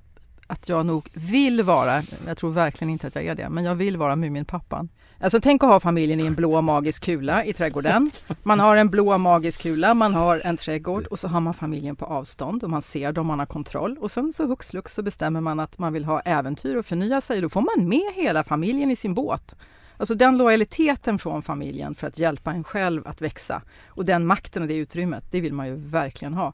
att 0.47 0.69
jag 0.69 0.87
nog 0.87 1.09
vill 1.13 1.63
vara, 1.63 2.03
jag 2.27 2.37
tror 2.37 2.51
verkligen 2.51 2.91
inte 2.91 3.07
att 3.07 3.15
jag 3.15 3.25
är 3.25 3.35
det, 3.35 3.49
men 3.49 3.65
jag 3.65 3.75
vill 3.75 3.97
vara 3.97 4.17
Muminpappan. 4.17 4.89
Alltså 5.21 5.41
tänk 5.41 5.63
att 5.63 5.71
ha 5.71 5.81
familjen 5.81 6.21
i 6.21 6.27
en 6.27 6.35
blå 6.35 6.61
magisk 6.61 7.05
kula 7.05 7.45
i 7.45 7.53
trädgården. 7.53 8.11
Man 8.43 8.61
har 8.61 8.77
en 8.77 8.89
blå 8.89 9.19
magisk 9.19 9.61
kula, 9.61 9.95
man 9.95 10.15
har 10.15 10.41
en 10.45 10.57
trädgård 10.57 11.07
och 11.07 11.19
så 11.19 11.29
har 11.29 11.41
man 11.41 11.55
familjen 11.55 11.97
på 11.97 12.05
avstånd 12.05 12.65
och 12.65 12.71
man 12.71 12.83
ser 12.83 13.13
dem, 13.13 13.27
man 13.27 13.39
har 13.39 13.47
kontroll 13.47 13.99
och 14.01 14.11
sen 14.11 14.33
så 14.33 14.47
hux 14.47 14.71
flux 14.71 14.95
så 14.95 15.03
bestämmer 15.03 15.41
man 15.41 15.61
att 15.61 15.79
man 15.79 15.93
vill 15.93 16.05
ha 16.05 16.21
äventyr 16.21 16.77
och 16.77 16.87
förnya 16.87 17.21
sig. 17.21 17.41
Då 17.41 17.49
får 17.49 17.61
man 17.61 17.89
med 17.89 18.13
hela 18.15 18.45
familjen 18.45 18.91
i 18.91 18.97
sin 18.97 19.15
båt. 19.15 19.57
Alltså 19.97 20.15
den 20.15 20.39
lojaliteten 20.39 21.19
från 21.19 21.43
familjen 21.43 21.95
för 21.95 22.07
att 22.07 22.19
hjälpa 22.19 22.53
en 22.53 22.65
själv 22.65 23.07
att 23.07 23.23
växa 23.23 23.63
och 23.87 24.05
den 24.05 24.27
makten 24.27 24.63
och 24.63 24.69
det 24.69 24.77
utrymmet, 24.77 25.25
det 25.31 25.41
vill 25.41 25.53
man 25.53 25.67
ju 25.67 25.75
verkligen 25.75 26.35
ha. 26.35 26.53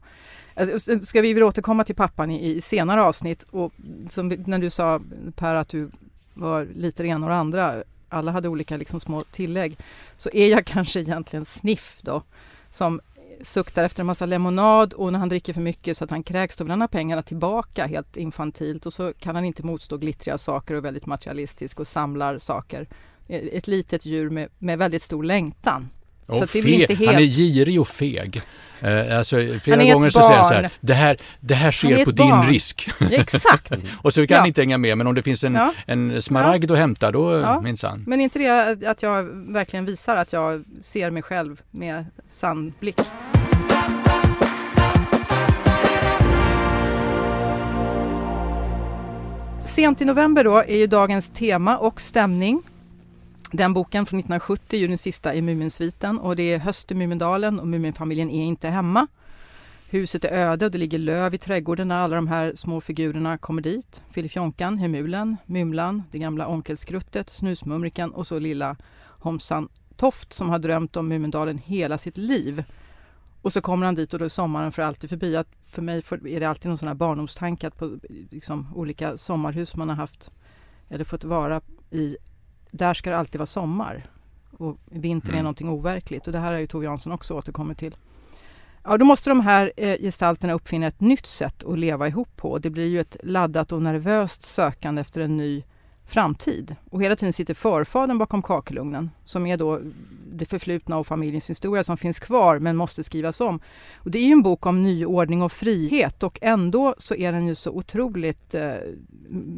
Alltså, 0.55 0.99
ska 0.99 1.21
vi 1.21 1.33
väl 1.33 1.43
återkomma 1.43 1.83
till 1.83 1.95
pappan 1.95 2.31
i, 2.31 2.55
i 2.55 2.61
senare 2.61 3.03
avsnitt 3.03 3.43
och 3.43 3.73
som 4.09 4.27
när 4.27 4.59
du 4.59 4.69
sa 4.69 5.01
Per 5.35 5.55
att 5.55 5.69
du 5.69 5.89
var 6.33 6.67
lite 6.75 7.03
det 7.03 7.09
ena 7.09 7.25
och 7.25 7.29
det 7.29 7.35
andra 7.35 7.83
alla 8.09 8.31
hade 8.31 8.49
olika 8.49 8.77
liksom 8.77 8.99
små 8.99 9.23
tillägg, 9.23 9.77
så 10.17 10.29
är 10.33 10.47
jag 10.47 10.65
kanske 10.65 10.99
egentligen 10.99 11.45
Sniff 11.45 11.99
då, 12.01 12.23
som 12.69 13.01
suktar 13.41 13.83
efter 13.83 14.03
en 14.03 14.07
massa 14.07 14.25
lemonad 14.25 14.93
och 14.93 15.11
när 15.11 15.19
han 15.19 15.29
dricker 15.29 15.53
för 15.53 15.61
mycket 15.61 15.97
så 15.97 16.03
att 16.03 16.09
han 16.09 16.23
kräks, 16.23 16.55
då 16.55 16.63
vill 16.63 16.71
han 16.71 16.81
ha 16.81 16.87
pengarna 16.87 17.23
tillbaka 17.23 17.85
helt 17.85 18.17
infantilt 18.17 18.85
och 18.85 18.93
så 18.93 19.13
kan 19.13 19.35
han 19.35 19.45
inte 19.45 19.63
motstå 19.63 19.97
glittriga 19.97 20.37
saker 20.37 20.75
och 20.75 20.85
väldigt 20.85 21.05
materialistisk 21.05 21.79
och 21.79 21.87
samlar 21.87 22.37
saker. 22.37 22.87
Ett 23.27 23.67
litet 23.67 24.05
djur 24.05 24.29
med, 24.29 24.49
med 24.59 24.77
väldigt 24.77 25.01
stor 25.01 25.23
längtan. 25.23 25.89
Inte 26.33 26.59
helt... 26.59 27.05
Han 27.05 27.15
är 27.15 27.21
girig 27.21 27.79
och 27.79 27.87
feg. 27.87 28.41
Eh, 28.81 29.17
alltså, 29.17 29.35
flera 29.61 29.93
gånger 29.93 30.09
så 30.09 30.19
barn. 30.19 30.27
säger 30.27 30.37
han 30.37 30.45
så 30.45 30.53
här, 30.53 30.69
det 30.81 30.93
här, 30.93 31.17
det 31.39 31.53
här 31.53 31.71
sker 31.71 32.05
på 32.05 32.11
barn. 32.11 32.41
din 32.41 32.51
risk. 32.51 32.89
exakt. 33.11 33.71
och 34.01 34.13
så 34.13 34.27
kan 34.27 34.37
ja. 34.37 34.47
inte 34.47 34.61
hänga 34.61 34.77
med, 34.77 34.97
men 34.97 35.07
om 35.07 35.15
det 35.15 35.23
finns 35.23 35.43
en, 35.43 35.55
ja. 35.55 35.73
en 35.85 36.21
smaragd 36.21 36.71
ja. 36.71 36.73
att 36.73 36.79
hämta, 36.79 37.11
då 37.11 37.39
ja. 37.39 37.61
minsann. 37.61 38.03
Men 38.07 38.21
inte 38.21 38.39
det 38.39 38.89
att 38.89 39.03
jag 39.03 39.23
verkligen 39.53 39.85
visar 39.85 40.15
att 40.15 40.33
jag 40.33 40.63
ser 40.81 41.11
mig 41.11 41.23
själv 41.23 41.61
med 41.71 42.05
sann 42.29 42.73
blick? 42.79 42.99
Sent 49.65 50.01
i 50.01 50.05
november 50.05 50.43
då 50.43 50.57
är 50.57 50.77
ju 50.77 50.87
dagens 50.87 51.29
tema 51.29 51.77
och 51.77 52.01
stämning. 52.01 52.63
Den 53.53 53.73
boken 53.73 54.05
från 54.05 54.19
1970 54.19 54.77
är 54.77 54.81
ju 54.81 54.87
den 54.87 54.97
sista 54.97 55.33
i 55.35 55.41
Muminsviten 55.41 56.19
och 56.19 56.35
det 56.35 56.53
är 56.53 56.59
höst 56.59 56.91
i 56.91 56.95
Mumindalen 56.95 57.59
och 57.59 57.67
Muminfamiljen 57.67 58.29
är 58.29 58.43
inte 58.43 58.67
hemma. 58.69 59.07
Huset 59.89 60.25
är 60.25 60.31
öde 60.31 60.65
och 60.65 60.71
det 60.71 60.77
ligger 60.77 60.99
löv 60.99 61.33
i 61.33 61.37
trädgården 61.37 61.87
när 61.87 61.97
alla 61.97 62.15
de 62.15 62.27
här 62.27 62.55
små 62.55 62.81
figurerna 62.81 63.37
kommer 63.37 63.61
dit. 63.61 64.03
Filifjonkan, 64.11 64.77
Hemulen, 64.77 65.37
Mymlan, 65.45 66.03
det 66.11 66.19
gamla 66.19 66.47
onkelskruttet, 66.47 67.29
Snusmumriken 67.29 68.11
och 68.11 68.27
så 68.27 68.39
lilla 68.39 68.75
Homsan 69.19 69.69
Toft 69.95 70.33
som 70.33 70.49
har 70.49 70.59
drömt 70.59 70.95
om 70.95 71.07
Mumindalen 71.07 71.57
hela 71.57 71.97
sitt 71.97 72.17
liv. 72.17 72.63
Och 73.41 73.53
så 73.53 73.61
kommer 73.61 73.85
han 73.85 73.95
dit 73.95 74.13
och 74.13 74.19
då 74.19 74.25
är 74.25 74.29
sommaren 74.29 74.71
för 74.71 74.81
alltid 74.81 75.09
förbi. 75.09 75.35
Att 75.35 75.47
för 75.65 75.81
mig 75.81 76.03
är 76.25 76.39
det 76.39 76.49
alltid 76.49 76.69
någon 76.69 76.77
sån 76.77 76.87
här 76.87 76.95
barndomstanke 76.95 77.67
att 77.67 77.77
på 77.77 77.97
liksom, 78.31 78.73
olika 78.75 79.17
sommarhus 79.17 79.75
man 79.75 79.89
har 79.89 79.95
haft 79.95 80.31
eller 80.89 81.03
fått 81.03 81.23
vara 81.23 81.61
i, 81.89 82.17
där 82.71 82.93
ska 82.93 83.09
det 83.09 83.17
alltid 83.17 83.39
vara 83.39 83.47
sommar. 83.47 84.09
Och 84.57 84.77
vintern 84.85 85.29
mm. 85.29 85.39
är 85.39 85.43
någonting 85.43 85.69
overkligt 85.69 86.27
och 86.27 86.33
det 86.33 86.39
här 86.39 86.51
har 86.51 86.59
ju 86.59 86.67
Tove 86.67 86.85
Jansson 86.85 87.13
också 87.13 87.33
återkommit 87.33 87.77
till. 87.77 87.95
Ja, 88.83 88.97
då 88.97 89.05
måste 89.05 89.29
de 89.29 89.39
här 89.39 89.71
eh, 89.77 89.97
gestalterna 89.97 90.53
uppfinna 90.53 90.87
ett 90.87 91.01
nytt 91.01 91.25
sätt 91.25 91.63
att 91.63 91.79
leva 91.79 92.07
ihop 92.07 92.37
på. 92.37 92.59
Det 92.59 92.69
blir 92.69 92.87
ju 92.87 92.99
ett 92.99 93.17
laddat 93.23 93.71
och 93.71 93.81
nervöst 93.81 94.43
sökande 94.43 95.01
efter 95.01 95.21
en 95.21 95.37
ny 95.37 95.63
framtid. 96.11 96.75
Och 96.89 97.03
hela 97.03 97.15
tiden 97.15 97.33
sitter 97.33 97.53
förfadern 97.53 98.17
bakom 98.17 98.41
kakelugnen 98.41 99.09
som 99.23 99.45
är 99.45 99.57
då 99.57 99.79
det 100.33 100.45
förflutna 100.45 100.97
och 100.97 101.07
familjens 101.07 101.49
historia 101.49 101.83
som 101.83 101.97
finns 101.97 102.19
kvar 102.19 102.59
men 102.59 102.75
måste 102.75 103.03
skrivas 103.03 103.41
om. 103.41 103.59
Och 103.95 104.11
det 104.11 104.19
är 104.19 104.25
ju 104.25 104.31
en 104.31 104.41
bok 104.41 104.65
om 104.65 104.83
nyordning 104.83 105.41
och 105.41 105.51
frihet 105.51 106.23
och 106.23 106.39
ändå 106.41 106.95
så 106.97 107.15
är 107.15 107.31
den 107.31 107.47
ju 107.47 107.55
så 107.55 107.71
otroligt 107.71 108.55
eh, 108.55 108.73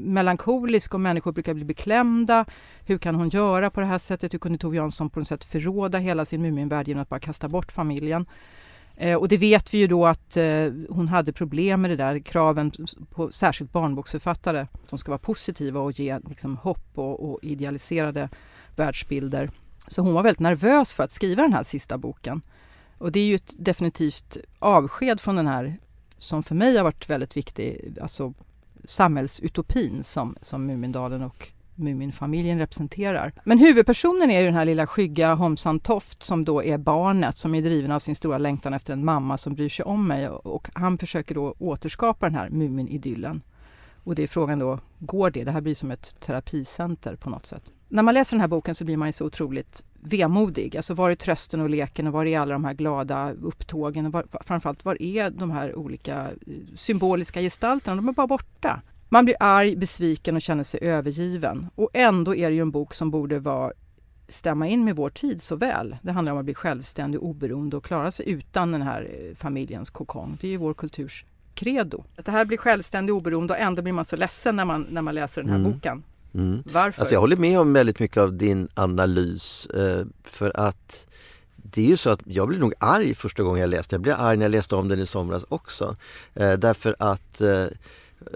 melankolisk 0.05 0.93
och 0.93 1.01
människor 1.01 1.31
brukar 1.31 1.53
bli 1.53 1.65
beklämda. 1.65 2.45
Hur 2.86 2.98
kan 2.98 3.15
hon 3.15 3.29
göra 3.29 3.69
på 3.69 3.79
det 3.79 3.86
här 3.86 4.00
sättet? 4.00 4.33
Hur 4.33 4.39
kunde 4.39 4.57
Tove 4.57 4.77
Jansson 4.77 5.10
på 5.10 5.19
något 5.19 5.27
sätt 5.27 5.43
förråda 5.43 5.98
hela 5.98 6.25
sin 6.25 6.41
Muminvärld 6.41 6.88
genom 6.88 7.01
att 7.01 7.10
bara 7.10 7.19
kasta 7.19 7.48
bort 7.48 7.72
familjen? 7.72 8.25
Eh, 8.96 9.18
och 9.18 9.28
det 9.28 9.38
vet 9.38 9.74
vi 9.74 9.78
ju 9.78 9.88
då 9.88 10.06
att 10.06 10.38
eh, 10.38 10.72
hon 10.90 11.08
hade 11.08 11.34
problem 11.34 11.82
med 11.82 11.92
det 11.92 11.96
där, 11.96 12.20
kraven 12.20 12.72
på 13.10 13.32
särskilt 13.32 13.72
barnboksförfattare 13.72 14.68
som 14.88 14.98
ska 14.98 15.12
vara 15.12 15.20
positiva 15.20 15.80
och 15.80 15.92
ge 15.92 16.20
liksom, 16.30 16.58
hopp 16.58 16.88
och, 16.96 17.32
och 17.32 17.40
idealiserade 17.42 18.30
världsbilder. 18.76 19.52
Så 19.88 20.02
hon 20.02 20.14
var 20.14 20.24
väldigt 20.24 20.40
nervös 20.40 20.94
för 20.94 21.04
att 21.04 21.12
skriva 21.12 21.44
den 21.44 21.54
här 21.54 21.64
sista 21.64 21.98
boken. 21.98 22.42
Och 22.98 23.12
det 23.12 23.20
är 23.20 23.26
ju 23.26 23.36
ett 23.36 23.54
definitivt 23.58 24.38
avsked 24.60 25.20
från 25.20 25.36
den 25.36 25.48
här, 25.48 25.78
som 26.18 26.44
för 26.44 26.56
mig 26.56 26.78
har 26.78 26.84
varit 26.84 27.10
väldigt 27.10 27.38
viktig, 27.38 27.98
alltså 28.02 28.34
samhällsutopin 28.84 30.04
som, 30.04 30.36
som 30.42 30.66
Mumindalen 30.66 31.22
och 31.22 31.50
Muminfamiljen 31.75 32.60
representerar. 32.60 33.34
Men 33.44 33.58
huvudpersonen 33.60 34.32
är 34.32 34.39
ju 34.39 34.46
den 34.46 34.56
här 34.56 34.65
lilla 34.65 34.88
skygga 34.88 35.34
Homsan 35.34 35.80
Toft 35.80 36.24
som 36.24 36.46
då 36.46 36.63
är 36.63 36.77
barnet 36.77 37.38
som 37.38 37.56
är 37.56 37.62
driven 37.62 37.92
av 37.92 38.00
sin 38.00 38.15
stora 38.15 38.38
längtan 38.38 38.74
efter 38.74 38.94
en 38.94 39.06
mamma 39.06 39.38
som 39.38 39.56
bryr 39.56 39.70
sig 39.70 39.86
om 39.86 40.08
mig 40.08 40.30
och 40.30 40.70
han 40.74 40.98
försöker 40.98 41.36
då 41.36 41.56
återskapa 41.60 42.25
den 42.25 42.36
här 42.36 42.50
Muminidyllen. 42.50 43.42
Och 44.03 44.15
det 44.15 44.24
är 44.24 44.27
frågan 44.27 44.60
då, 44.60 44.80
går 45.00 45.32
det? 45.32 45.44
Det 45.44 45.51
här 45.51 45.62
blir 45.62 45.75
som 45.75 45.92
ett 45.92 46.20
terapicenter 46.20 47.15
på 47.15 47.30
något 47.30 47.46
sätt. 47.46 47.63
När 47.88 48.03
man 48.03 48.13
läser 48.13 48.36
den 48.36 48.42
här 48.42 48.48
boken 48.48 48.75
så 48.75 48.86
blir 48.86 48.98
man 48.98 49.10
ju 49.10 49.13
så 49.13 49.25
otroligt 49.25 49.84
vemodig. 49.94 50.77
Alltså 50.77 50.94
var 50.94 51.10
är 51.10 51.15
trösten 51.15 51.62
och 51.62 51.70
leken 51.70 52.08
och 52.08 52.13
var 52.13 52.25
är 52.25 52.39
alla 52.39 52.53
de 52.53 52.65
här 52.65 52.74
glada 52.74 53.32
upptågen? 53.32 54.06
Och 54.06 54.12
var, 54.12 54.25
framförallt 54.42 54.86
var 54.86 55.01
är 55.01 55.30
de 55.30 55.51
här 55.51 55.75
olika 55.75 56.22
eh, 56.22 56.53
symboliska 56.75 57.42
gestalterna? 57.42 57.96
De 57.96 58.10
är 58.10 58.13
bara 58.13 58.27
borta. 58.27 58.82
Man 59.13 59.25
blir 59.25 59.36
arg, 59.39 59.75
besviken 59.75 60.36
och 60.36 60.41
känner 60.41 60.63
sig 60.63 60.79
övergiven. 60.84 61.67
Och 61.75 61.89
ändå 61.93 62.36
är 62.36 62.50
det 62.50 62.55
ju 62.55 62.62
en 62.62 62.72
bok 62.72 62.93
som 62.93 63.12
borde 63.12 63.39
vara 63.39 63.72
stämma 64.27 64.67
in 64.67 64.84
med 64.86 64.96
vår 64.96 65.10
tid 65.10 65.41
så 65.41 65.55
väl. 65.55 65.98
Det 66.01 66.12
handlar 66.12 66.32
om 66.32 66.38
att 66.38 66.46
bli 66.46 66.53
självständig, 66.53 67.24
oberoende 67.24 67.77
och 67.77 67.84
klara 67.84 68.12
sig 68.12 68.29
utan 68.29 68.72
den 68.72 68.82
här 68.82 69.01
eh, 69.01 69.36
familjens 69.36 69.89
kokong. 69.89 70.38
Det 70.41 70.48
är 70.48 70.51
ju 70.51 70.58
vår 70.58 70.74
kulturs 70.74 71.25
credo. 71.53 72.03
Att 72.15 72.25
det 72.25 72.32
här 72.32 72.46
blir 72.46 72.58
självständig, 72.58 73.15
oberoende 73.15 73.53
och 73.53 73.60
ändå 73.60 73.82
blir 73.82 73.93
man 73.93 74.05
så 74.05 74.15
ledsen 74.15 74.55
när 74.55 74.65
man, 74.65 74.88
när 74.89 75.01
man 75.01 75.15
läser 75.15 75.41
den 75.41 75.51
här 75.51 75.60
mm. 75.60 75.72
boken. 75.72 76.03
Mm. 76.34 76.63
Varför? 76.74 77.01
Alltså 77.01 77.15
jag 77.15 77.22
håller 77.22 77.38
med 77.38 77.60
om 77.60 77.74
väldigt 77.74 78.00
mycket 78.00 78.17
av 78.17 78.34
din 78.34 78.67
analys 78.74 79.65
eh, 79.65 80.05
för 80.24 80.60
att 80.60 81.08
det 81.55 81.82
är 81.82 81.88
ju 81.88 81.98
så 81.98 82.10
att 82.10 82.22
jag 82.25 82.48
blev 82.48 82.60
nog 82.60 82.74
arg 82.79 83.15
första 83.15 83.43
gången 83.43 83.62
jag 83.62 83.70
läste. 83.70 83.96
Jag 83.96 84.01
blev 84.01 84.15
arg 84.20 84.38
när 84.38 84.46
jag 84.46 84.51
läste 84.51 84.75
om 84.75 84.88
den 84.88 85.00
i 85.00 85.05
somras 85.05 85.46
också. 85.50 85.96
Eh, 86.34 86.53
därför 86.53 86.96
att 87.00 87.41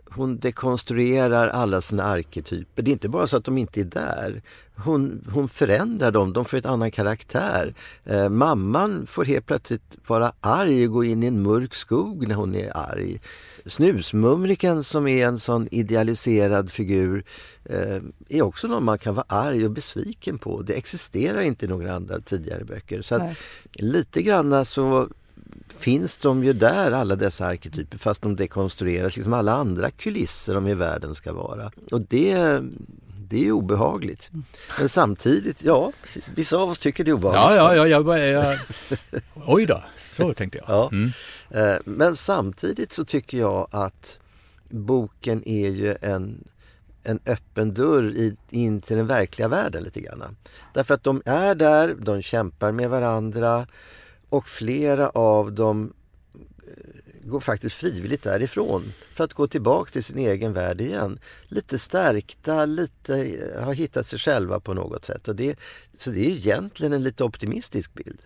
hon 0.05 0.37
dekonstruerar 0.37 1.47
alla 1.47 1.81
sina 1.81 2.03
arketyper. 2.03 2.83
Det 2.83 2.91
är 2.91 2.93
inte 2.93 3.09
bara 3.09 3.27
så 3.27 3.37
att 3.37 3.43
de 3.43 3.57
inte 3.57 3.81
är 3.81 3.85
där. 3.85 4.41
Hon, 4.75 5.27
hon 5.33 5.49
förändrar 5.49 6.11
dem, 6.11 6.33
de 6.33 6.45
får 6.45 6.57
ett 6.57 6.65
annan 6.65 6.91
karaktär. 6.91 7.73
Eh, 8.05 8.29
mamman 8.29 9.05
får 9.07 9.25
helt 9.25 9.45
plötsligt 9.45 9.97
vara 10.07 10.31
arg 10.39 10.85
och 10.85 10.93
gå 10.93 11.03
in 11.03 11.23
i 11.23 11.27
en 11.27 11.41
mörk 11.41 11.75
skog 11.75 12.27
när 12.27 12.35
hon 12.35 12.55
är 12.55 12.77
arg. 12.77 13.19
Snusmumriken 13.65 14.83
som 14.83 15.07
är 15.07 15.27
en 15.27 15.37
sån 15.37 15.67
idealiserad 15.71 16.71
figur 16.71 17.23
eh, 17.65 18.01
är 18.29 18.41
också 18.41 18.67
någon 18.67 18.83
man 18.83 18.97
kan 18.97 19.15
vara 19.15 19.25
arg 19.29 19.65
och 19.65 19.71
besviken 19.71 20.37
på. 20.37 20.61
Det 20.61 20.73
existerar 20.73 21.41
inte 21.41 21.65
i 21.65 21.67
några 21.67 21.95
andra 21.95 22.19
tidigare 22.19 22.63
böcker. 22.63 23.01
Så 23.01 23.15
att, 23.15 23.37
lite 23.73 24.21
granna 24.21 24.65
så 24.65 25.09
finns 25.77 26.17
de 26.17 26.43
ju 26.43 26.53
där, 26.53 26.91
alla 26.91 27.15
dessa 27.15 27.45
arketyper, 27.45 27.97
fast 27.97 28.21
de 28.21 28.35
dekonstrueras 28.35 29.15
liksom 29.15 29.33
alla 29.33 29.51
andra 29.51 29.89
kulisser 29.91 30.57
om 30.57 30.65
hur 30.65 30.75
världen 30.75 31.15
ska 31.15 31.33
vara. 31.33 31.71
Och 31.91 32.01
det, 32.01 32.61
det 33.29 33.47
är 33.47 33.51
obehagligt. 33.51 34.31
Men 34.79 34.89
samtidigt, 34.89 35.63
ja, 35.63 35.91
vissa 36.35 36.57
av 36.57 36.69
oss 36.69 36.79
tycker 36.79 37.03
det 37.03 37.11
är 37.11 37.13
obehagligt. 37.13 37.57
Ja, 37.57 37.75
ja, 37.75 37.87
ja, 37.87 37.87
jag, 37.87 38.19
jag, 38.29 38.57
oj 39.45 39.65
då, 39.65 39.83
så 40.17 40.33
tänkte 40.33 40.57
jag. 40.57 40.69
Ja. 40.69 40.89
Mm. 40.91 41.11
Eh, 41.49 41.77
men 41.85 42.15
samtidigt 42.15 42.91
så 42.91 43.05
tycker 43.05 43.37
jag 43.37 43.67
att 43.71 44.19
boken 44.69 45.47
är 45.47 45.69
ju 45.69 45.95
en 46.01 46.43
en 47.07 47.19
öppen 47.25 47.73
dörr 47.73 48.33
in 48.49 48.81
till 48.81 48.97
den 48.97 49.07
verkliga 49.07 49.47
världen 49.47 49.83
lite 49.83 50.01
grann. 50.01 50.35
Därför 50.73 50.93
att 50.93 51.03
de 51.03 51.21
är 51.25 51.55
där, 51.55 51.95
de 51.99 52.21
kämpar 52.21 52.71
med 52.71 52.89
varandra 52.89 53.67
och 54.29 54.47
flera 54.47 55.09
av 55.09 55.53
dem 55.53 55.93
eh, 56.67 57.29
går 57.29 57.39
faktiskt 57.39 57.75
frivilligt 57.75 58.23
därifrån 58.23 58.83
för 59.13 59.23
att 59.23 59.33
gå 59.33 59.47
tillbaka 59.47 59.91
till 59.91 60.03
sin 60.03 60.19
egen 60.19 60.53
värld 60.53 60.81
igen. 60.81 61.19
Lite 61.47 61.77
stärkta, 61.77 62.65
lite 62.65 63.23
eh, 63.23 63.63
har 63.63 63.73
hittat 63.73 64.07
sig 64.07 64.19
själva 64.19 64.59
på 64.59 64.73
något 64.73 65.05
sätt. 65.05 65.27
Och 65.27 65.35
det, 65.35 65.59
så 65.97 66.11
det 66.11 66.25
är 66.25 66.29
egentligen 66.29 66.93
en 66.93 67.03
lite 67.03 67.23
optimistisk 67.23 67.93
bild. 67.93 68.19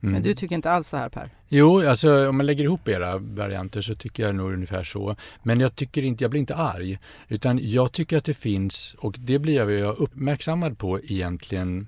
Mm. 0.00 0.12
Men 0.12 0.22
du 0.22 0.34
tycker 0.34 0.54
inte 0.54 0.70
alls 0.70 0.88
så 0.88 0.96
här 0.96 1.08
Per? 1.08 1.30
Jo, 1.48 1.88
alltså 1.88 2.28
om 2.28 2.36
man 2.36 2.46
lägger 2.46 2.64
ihop 2.64 2.88
era 2.88 3.18
varianter 3.18 3.82
så 3.82 3.94
tycker 3.94 4.22
jag 4.22 4.34
nog 4.34 4.52
ungefär 4.52 4.84
så. 4.84 5.16
Men 5.42 5.60
jag 5.60 5.76
tycker 5.76 6.02
inte, 6.02 6.24
jag 6.24 6.30
blir 6.30 6.40
inte 6.40 6.54
arg. 6.54 6.98
Utan 7.28 7.60
jag 7.62 7.92
tycker 7.92 8.16
att 8.18 8.24
det 8.24 8.34
finns, 8.34 8.96
och 8.98 9.14
det 9.18 9.38
blir 9.38 9.78
jag 9.78 9.98
uppmärksammad 9.98 10.78
på 10.78 11.00
egentligen 11.00 11.86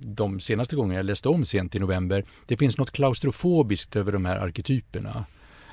de 0.00 0.40
senaste 0.40 0.76
gångerna 0.76 0.94
jag 0.94 1.06
läste 1.06 1.28
om 1.28 1.44
sent 1.44 1.74
i 1.74 1.78
november, 1.78 2.24
det 2.46 2.56
finns 2.56 2.78
något 2.78 2.90
klaustrofobiskt 2.90 3.96
över 3.96 4.12
de 4.12 4.24
här 4.24 4.36
arketyperna. 4.36 5.24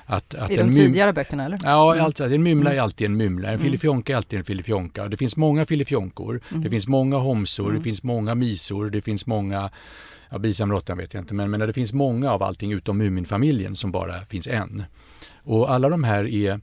Att, 0.06 0.34
att 0.34 0.50
I 0.50 0.56
de 0.56 0.72
tidigare 0.72 1.12
böckerna 1.12 1.44
eller? 1.44 1.58
Ja, 1.62 2.00
alltså, 2.00 2.24
en 2.24 2.42
mymla 2.42 2.70
är 2.70 2.74
mm. 2.74 2.84
alltid 2.84 3.06
en 3.06 3.16
mymla, 3.16 3.48
en 3.48 3.54
mm. 3.54 3.64
filifjonka 3.64 4.12
är 4.12 4.16
alltid 4.16 4.38
en 4.38 4.44
filifjonka. 4.44 5.08
Det 5.08 5.16
finns 5.16 5.36
många 5.36 5.66
filifjonkor, 5.66 6.40
mm. 6.50 6.62
det 6.62 6.70
finns 6.70 6.88
många 6.88 7.16
homsor, 7.16 7.64
mm. 7.64 7.76
det 7.76 7.82
finns 7.82 8.02
många 8.02 8.34
misor, 8.34 8.90
det 8.90 9.00
finns 9.00 9.26
många 9.26 9.70
Ja, 10.30 10.38
bisamråttan 10.38 10.98
vet 10.98 11.14
jag 11.14 11.22
inte, 11.22 11.34
men, 11.34 11.50
men 11.50 11.60
det 11.60 11.72
finns 11.72 11.92
många 11.92 12.32
av 12.32 12.42
allting 12.42 12.72
utom 12.72 12.98
Muminfamiljen 12.98 13.76
som 13.76 13.92
bara 13.92 14.24
finns 14.24 14.46
en. 14.46 14.84
Och 15.42 15.70
alla 15.70 15.88
de 15.88 16.04
här 16.04 16.26
är 16.26 16.60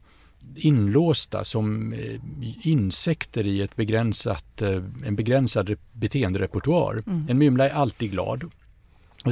inlåsta 0.55 1.43
som 1.43 1.93
eh, 1.93 2.19
insekter 2.61 3.47
i 3.47 3.61
ett 3.61 3.75
begränsat, 3.75 4.61
eh, 4.61 4.83
en 5.05 5.15
begränsad 5.15 5.75
beteenderepertoar. 5.91 7.03
Mm. 7.07 7.25
En 7.29 7.37
mymla 7.37 7.69
är 7.69 7.73
alltid 7.73 8.11
glad. 8.11 8.51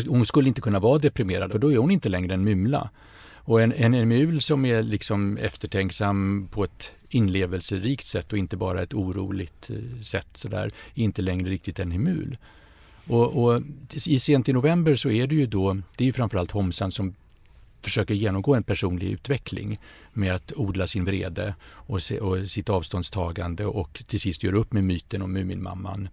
Hon 0.08 0.26
skulle 0.26 0.48
inte 0.48 0.62
kunna 0.62 0.80
vara 0.80 0.98
deprimerad 0.98 1.52
för 1.52 1.60
då 1.60 1.72
är 1.72 1.78
hon 1.78 1.92
inte 1.92 2.10
längre 2.10 2.34
en 2.34 2.44
mymla. 2.44 2.90
Och 3.46 3.62
en, 3.62 3.74
en 3.74 3.94
emul 3.94 4.42
som 4.42 4.66
är 4.66 4.84
liksom 4.84 5.38
eftertänksam 5.38 6.48
på 6.52 6.64
ett 6.64 6.92
inlevelserikt 7.10 8.06
sätt 8.06 8.32
och 8.32 8.38
inte 8.38 8.58
bara 8.58 8.82
ett 8.82 8.94
oroligt 8.94 9.70
eh, 9.70 10.02
sätt 10.02 10.28
sådär, 10.34 10.72
är 10.96 11.04
inte 11.04 11.22
längre 11.22 11.50
riktigt 11.50 11.80
en 11.80 11.92
emul. 11.92 12.38
Och, 13.08 13.44
och, 13.44 13.62
i 14.08 14.20
sent 14.20 14.50
i 14.50 14.54
november 14.54 14.96
så 14.96 15.10
är 15.10 15.28
det 15.28 15.36
ju 15.36 15.46
då, 15.46 15.74
det 15.74 16.04
är 16.04 16.06
ju 16.06 16.12
framförallt 16.12 16.52
Homsan 16.52 16.92
som 16.92 17.16
försöker 17.84 18.14
genomgå 18.14 18.56
en 18.56 18.64
personlig 18.64 19.12
utveckling 19.12 19.80
med 20.14 20.36
att 20.36 20.52
odla 20.56 20.88
sin 20.88 21.06
vrede 21.06 21.56
och, 21.64 22.02
se, 22.02 22.20
och 22.20 22.50
sitt 22.50 22.70
avståndstagande 22.70 23.66
och 23.66 24.04
till 24.08 24.20
sist 24.20 24.44
göra 24.44 24.58
upp 24.58 24.74
med 24.74 24.84
myten 24.84 25.22
om 25.22 25.34
Muminmamman 25.34 26.10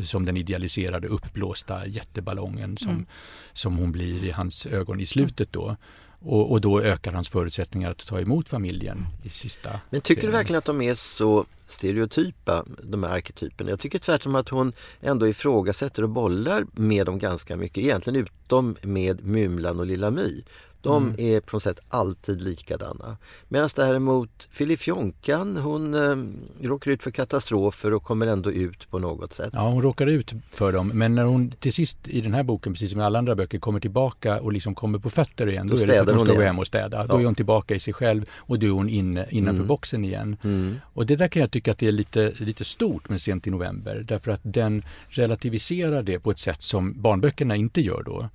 som 0.00 0.24
den 0.24 0.36
idealiserade 0.36 1.08
uppblåsta 1.08 1.86
jätteballongen 1.86 2.76
som, 2.76 2.90
mm. 2.90 3.06
som 3.52 3.76
hon 3.76 3.92
blir 3.92 4.24
i 4.24 4.30
hans 4.30 4.66
ögon 4.66 5.00
i 5.00 5.06
slutet 5.06 5.52
då. 5.52 5.76
Och, 6.24 6.50
och, 6.50 6.60
då 6.60 6.80
ökar 6.80 7.12
hans 7.12 7.28
förutsättningar 7.28 7.90
att 7.90 8.06
ta 8.06 8.20
emot 8.20 8.48
familjen 8.48 9.06
i 9.22 9.28
sista 9.28 9.80
Men 9.90 10.00
tycker 10.00 10.20
serien. 10.20 10.32
du 10.32 10.38
verkligen 10.38 10.58
att 10.58 10.64
de 10.64 10.82
är 10.82 10.94
så 10.94 11.46
stereotypa, 11.66 12.64
de 12.82 13.02
här 13.02 13.10
arketyperna? 13.10 13.70
Jag 13.70 13.80
tycker 13.80 13.98
tvärtom 13.98 14.34
att 14.34 14.48
hon 14.48 14.72
ändå 15.00 15.28
ifrågasätter 15.28 16.02
och 16.02 16.08
bollar 16.08 16.66
med 16.72 17.06
dem 17.06 17.18
ganska 17.18 17.56
mycket, 17.56 17.84
egentligen 17.84 18.20
utom 18.52 18.76
med 18.82 19.24
Mymlan 19.24 19.80
och 19.80 19.86
Lilla 19.86 20.10
My. 20.10 20.42
De 20.82 21.04
mm. 21.04 21.14
är 21.18 21.40
på 21.40 21.56
något 21.56 21.62
sätt 21.62 21.80
alltid 21.88 22.42
likadana. 22.42 23.16
Medan 23.48 23.68
däremot 23.76 24.48
Filifjonkan 24.50 25.56
hon 25.56 25.94
eh, 25.94 26.66
råkar 26.66 26.90
ut 26.90 27.02
för 27.02 27.10
katastrofer 27.10 27.92
och 27.92 28.02
kommer 28.02 28.26
ändå 28.26 28.52
ut 28.52 28.90
på 28.90 28.98
något 28.98 29.32
sätt. 29.32 29.50
Ja, 29.52 29.68
hon 29.68 29.82
råkar 29.82 30.06
ut 30.06 30.32
för 30.50 30.72
dem. 30.72 30.88
Men 30.88 31.14
när 31.14 31.24
hon 31.24 31.50
till 31.50 31.72
sist 31.72 32.08
i 32.08 32.20
den 32.20 32.34
här 32.34 32.42
boken, 32.42 32.72
precis 32.72 32.90
som 32.90 33.00
i 33.00 33.04
alla 33.04 33.18
andra 33.18 33.34
böcker, 33.34 33.58
kommer 33.58 33.80
tillbaka 33.80 34.40
och 34.40 34.52
liksom 34.52 34.74
kommer 34.74 34.98
på 34.98 35.10
fötter 35.10 35.48
igen. 35.48 35.66
Då, 35.66 35.76
då 35.76 35.82
är 35.82 35.86
det 35.86 35.92
för 35.92 36.00
att 36.00 36.08
hon 36.08 36.18
ska 36.18 36.28
hon 36.28 36.36
gå 36.36 36.42
hem 36.42 36.58
och 36.58 36.66
städa. 36.66 36.96
Ja. 36.98 37.06
Då 37.06 37.20
är 37.20 37.24
hon 37.24 37.34
tillbaka 37.34 37.74
i 37.74 37.78
sig 37.78 37.94
själv 37.94 38.24
och 38.34 38.58
då 38.58 38.66
är 38.66 38.70
hon 38.70 38.88
inne, 38.88 39.26
innanför 39.30 39.54
mm. 39.54 39.66
boxen 39.66 40.04
igen. 40.04 40.36
Mm. 40.44 40.76
Och 40.94 41.06
det 41.06 41.16
där 41.16 41.28
kan 41.28 41.40
jag 41.40 41.50
tycka 41.50 41.70
att 41.70 41.78
det 41.78 41.88
är 41.88 41.92
lite, 41.92 42.32
lite 42.38 42.64
stort 42.64 43.08
med 43.08 43.20
Sent 43.20 43.46
i 43.46 43.50
november. 43.50 44.04
Därför 44.08 44.30
att 44.30 44.40
den 44.42 44.84
relativiserar 45.08 46.02
det 46.02 46.20
på 46.20 46.30
ett 46.30 46.38
sätt 46.38 46.62
som 46.62 47.02
barnböckerna 47.02 47.56
inte 47.56 47.80
gör 47.80 48.02
då. 48.02 48.28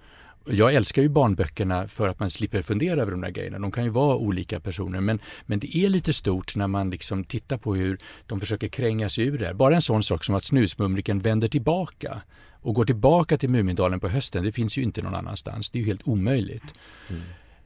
Jag 0.50 0.74
älskar 0.74 1.02
ju 1.02 1.10
barnböckerna 1.10 1.88
för 1.88 2.08
att 2.08 2.20
man 2.20 2.30
slipper 2.30 2.62
fundera 2.62 3.02
över 3.02 3.12
de 3.12 3.22
där 3.22 3.30
grejerna. 3.30 3.60
De 3.60 3.72
kan 3.72 3.84
ju 3.84 3.90
vara 3.90 4.16
olika 4.16 4.60
personer 4.60 5.00
men, 5.00 5.20
men 5.46 5.60
det 5.60 5.78
är 5.78 5.90
lite 5.90 6.14
stort 6.14 6.56
när 6.56 6.68
man 6.68 6.90
liksom 6.90 7.24
tittar 7.24 7.58
på 7.58 7.76
hur 7.76 7.98
de 8.26 8.40
försöker 8.40 8.68
kränga 8.68 9.10
sig 9.10 9.26
ur 9.26 9.38
det. 9.38 9.54
Bara 9.54 9.76
en 9.76 9.82
sån 9.82 10.04
sak 10.04 10.24
som 10.24 10.36
att 10.36 10.44
Snusmumriken 10.44 11.20
vänder 11.20 11.48
tillbaka 11.48 12.22
och 12.62 12.74
går 12.74 12.86
tillbaka 12.86 13.38
till 13.38 13.50
Mumindalen 13.50 14.00
på 14.00 14.08
hösten. 14.08 14.44
Det 14.44 14.52
finns 14.52 14.78
ju 14.78 14.84
inte 14.84 15.02
någon 15.02 15.16
annanstans. 15.16 15.70
Det 15.70 15.78
är 15.78 15.82
ju 15.82 15.88
helt 15.88 16.08
omöjligt. 16.08 16.74
Mm. 17.10 17.22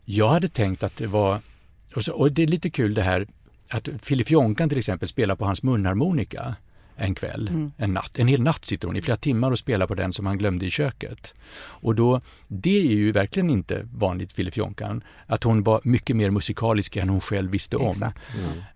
Jag 0.06 0.30
hade 0.30 0.48
tänkt 0.48 0.84
att 0.84 0.98
det 0.98 1.08
var, 1.08 1.40
och, 1.96 2.04
så, 2.04 2.14
och 2.14 2.32
det 2.32 2.44
är 2.44 2.48
lite 2.48 2.70
kul 2.70 2.94
det 2.94 3.02
här 3.02 3.28
att 3.68 3.90
Filip 4.02 4.32
Jonkan 4.32 4.70
till 4.70 4.78
exempel 4.78 5.08
spelar 5.08 5.36
på 5.36 5.46
hans 5.46 5.64
munharmonika 5.64 6.56
en 6.96 7.16
kväll, 7.16 7.48
mm. 7.48 7.72
en 7.78 7.94
natt. 7.94 8.20
En 8.20 8.28
hel 8.28 8.42
natt 8.42 8.66
sitter 8.66 8.88
hon 8.88 8.96
i 8.96 9.02
flera 9.02 9.18
timmar 9.18 9.52
och 9.52 9.60
spelar 9.60 9.88
på 9.88 9.96
den 9.96 10.14
som 10.14 10.26
han 10.26 10.38
glömde 10.38 10.66
i 10.66 10.70
köket. 10.70 11.34
Och 11.58 11.96
då, 11.96 12.22
det 12.48 12.78
är 12.80 12.92
ju 12.92 13.12
verkligen 13.12 13.50
inte 13.50 13.88
vanligt 13.94 14.34
Filip 14.34 14.58
Jonkan, 14.58 15.04
att 15.26 15.44
hon 15.44 15.64
var 15.64 15.82
mycket 15.84 16.16
mer 16.16 16.30
musikalisk 16.30 16.96
än 16.96 17.10
hon 17.10 17.22
själv 17.22 17.52
visste 17.52 17.78
om. 17.78 18.04
Mm. 18.04 18.14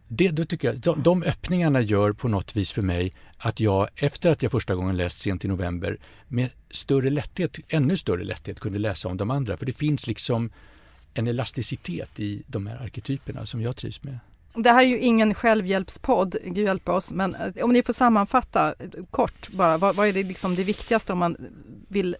Det, 0.07 0.29
då 0.29 0.45
tycker 0.45 0.67
jag, 0.67 0.79
de, 0.79 1.03
de 1.03 1.23
öppningarna 1.23 1.81
gör 1.81 2.11
på 2.11 2.27
något 2.27 2.55
vis 2.55 2.71
för 2.71 2.81
mig 2.81 3.11
att 3.37 3.59
jag 3.59 3.89
efter 3.95 4.29
att 4.29 4.43
jag 4.43 4.51
första 4.51 4.75
gången 4.75 4.97
läst 4.97 5.17
Sent 5.19 5.45
i 5.45 5.47
november 5.47 5.97
med 6.27 6.49
större 6.71 7.09
lätthet, 7.09 7.59
ännu 7.69 7.97
större 7.97 8.23
lätthet 8.23 8.59
kunde 8.59 8.79
läsa 8.79 9.07
om 9.07 9.17
de 9.17 9.31
andra. 9.31 9.57
För 9.57 9.65
det 9.65 9.77
finns 9.77 10.07
liksom 10.07 10.49
en 11.13 11.27
elasticitet 11.27 12.19
i 12.19 12.43
de 12.47 12.67
här 12.67 12.83
arketyperna 12.83 13.45
som 13.45 13.61
jag 13.61 13.75
trivs 13.75 14.03
med. 14.03 14.19
Det 14.55 14.69
här 14.69 14.83
är 14.83 14.87
ju 14.87 14.99
ingen 14.99 15.33
självhjälpspodd, 15.33 16.35
Gud 16.43 16.65
hjälpe 16.65 16.91
oss, 16.91 17.11
men 17.11 17.35
eh, 17.35 17.63
om 17.63 17.73
ni 17.73 17.83
får 17.83 17.93
sammanfatta 17.93 18.75
eh, 18.79 18.89
kort 19.11 19.49
bara, 19.49 19.77
vad, 19.77 19.95
vad 19.95 20.07
är 20.07 20.13
det, 20.13 20.23
liksom 20.23 20.55
det 20.55 20.63
viktigaste 20.63 21.13
om 21.13 21.19
man 21.19 21.37
vill 21.87 22.15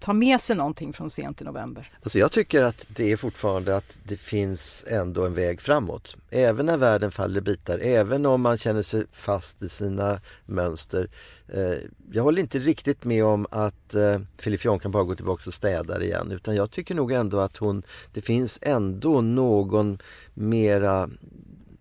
ta 0.00 0.12
med 0.12 0.40
sig 0.40 0.56
någonting 0.56 0.92
från 0.92 1.10
sent 1.10 1.40
i 1.40 1.44
november? 1.44 1.92
Alltså 2.02 2.18
jag 2.18 2.32
tycker 2.32 2.62
att 2.62 2.86
det 2.88 3.12
är 3.12 3.16
fortfarande 3.16 3.76
att 3.76 3.98
det 4.04 4.16
finns 4.16 4.84
ändå 4.88 5.26
en 5.26 5.34
väg 5.34 5.60
framåt. 5.60 6.16
Även 6.30 6.66
när 6.66 6.76
världen 6.76 7.10
faller 7.10 7.40
bitar, 7.40 7.78
även 7.78 8.26
om 8.26 8.40
man 8.40 8.56
känner 8.56 8.82
sig 8.82 9.04
fast 9.12 9.62
i 9.62 9.68
sina 9.68 10.20
mönster. 10.46 11.08
Eh, 11.48 11.78
jag 12.12 12.22
håller 12.22 12.42
inte 12.42 12.58
riktigt 12.58 13.04
med 13.04 13.24
om 13.24 13.46
att 13.50 13.94
eh, 13.94 14.20
Filip 14.38 14.62
kan 14.62 14.90
bara 14.90 15.04
gå 15.04 15.14
tillbaka 15.14 15.42
och 15.46 15.54
städa 15.54 16.02
igen 16.02 16.32
utan 16.32 16.56
jag 16.56 16.70
tycker 16.70 16.94
nog 16.94 17.12
ändå 17.12 17.40
att 17.40 17.56
hon, 17.56 17.82
det 18.12 18.22
finns 18.22 18.58
ändå 18.62 19.20
någon 19.20 19.98
mera 20.34 21.10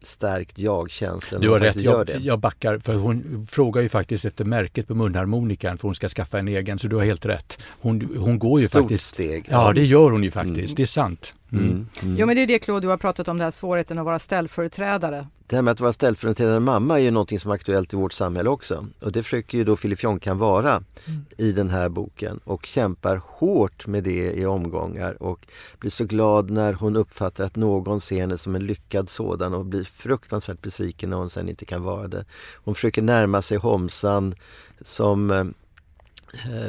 stärkt 0.08 0.58
jag-känsla. 0.58 1.40
Du 1.40 1.50
har 1.50 1.60
rätt, 1.60 1.76
jag, 1.76 2.10
jag 2.10 2.40
backar 2.40 2.78
för 2.78 2.94
hon 2.94 3.48
frågar 3.50 3.82
ju 3.82 3.90
faktiskt 3.90 4.26
efter 4.26 4.46
märket 4.46 4.88
på 4.88 4.96
munharmonikan 4.96 5.78
för 5.78 5.88
hon 5.88 5.96
ska 5.96 6.10
skaffa 6.10 6.40
en 6.40 6.48
egen 6.48 6.80
så 6.80 6.88
du 6.88 6.96
har 6.96 7.04
helt 7.04 7.26
rätt. 7.26 7.64
Hon, 7.82 8.18
hon 8.18 8.40
går 8.40 8.60
ju 8.60 8.68
Stort 8.68 8.82
faktiskt... 8.82 9.08
steg. 9.08 9.46
Ja, 9.50 9.74
det 9.74 9.86
gör 9.86 10.12
hon 10.12 10.24
ju 10.24 10.32
faktiskt. 10.32 10.58
Mm. 10.58 10.76
Det 10.76 10.82
är 10.82 10.86
sant. 10.86 11.34
Mm. 11.52 11.66
Mm. 11.66 11.88
Mm. 12.02 12.18
Jo 12.20 12.26
men 12.26 12.36
det 12.36 12.42
är 12.42 12.48
det 12.48 12.60
Claude, 12.60 12.86
du 12.86 12.90
har 12.90 12.98
pratat 12.98 13.28
om, 13.28 13.38
den 13.38 13.44
här 13.44 13.52
svårigheten 13.52 14.00
att 14.00 14.06
vara 14.06 14.20
ställföreträdare. 14.20 15.28
Det 15.50 15.56
här 15.56 15.64
med 15.64 15.72
att 15.72 15.80
vara 15.80 15.94
ställföreträdande 15.94 16.60
mamma 16.60 17.00
är 17.00 17.04
ju 17.04 17.12
någonting 17.12 17.40
som 17.40 17.52
är 17.52 17.56
aktuellt 17.56 17.94
i 17.94 17.96
vårt 17.96 18.14
samhälle 18.14 18.50
också. 18.50 18.88
Och 19.00 19.12
det 19.12 19.24
försöker 19.24 19.58
ju 19.58 19.64
då 19.64 19.78
Filip 19.78 20.04
Jonkan 20.04 20.38
vara 20.38 20.70
mm. 20.72 21.26
i 21.38 21.52
den 21.52 21.70
här 21.70 21.90
boken 21.90 22.40
och 22.44 22.66
kämpar 22.66 23.22
hårt 23.26 23.88
med 23.88 24.04
det 24.04 24.34
i 24.34 24.46
omgångar 24.46 25.24
och 25.24 25.48
blir 25.80 25.92
så 25.92 26.06
glad 26.06 26.50
när 26.50 26.74
hon 26.74 26.96
uppfattar 26.96 27.44
att 27.44 27.56
någon 27.56 28.00
ser 28.00 28.20
henne 28.22 28.38
som 28.38 28.56
en 28.56 28.66
lyckad 28.66 29.10
sådan 29.10 29.54
och 29.54 29.66
blir 29.66 29.84
fruktansvärt 29.84 30.62
besviken 30.62 31.10
när 31.10 31.18
hon 31.18 31.30
sen 31.30 31.50
inte 31.50 31.66
kan 31.66 31.84
vara 31.84 32.08
det. 32.08 32.26
Hon 32.56 32.76
försöker 32.76 33.02
närma 33.02 33.42
sig 33.42 33.58
Homsan 33.58 34.36
som 34.82 35.32
eh, 35.32 35.46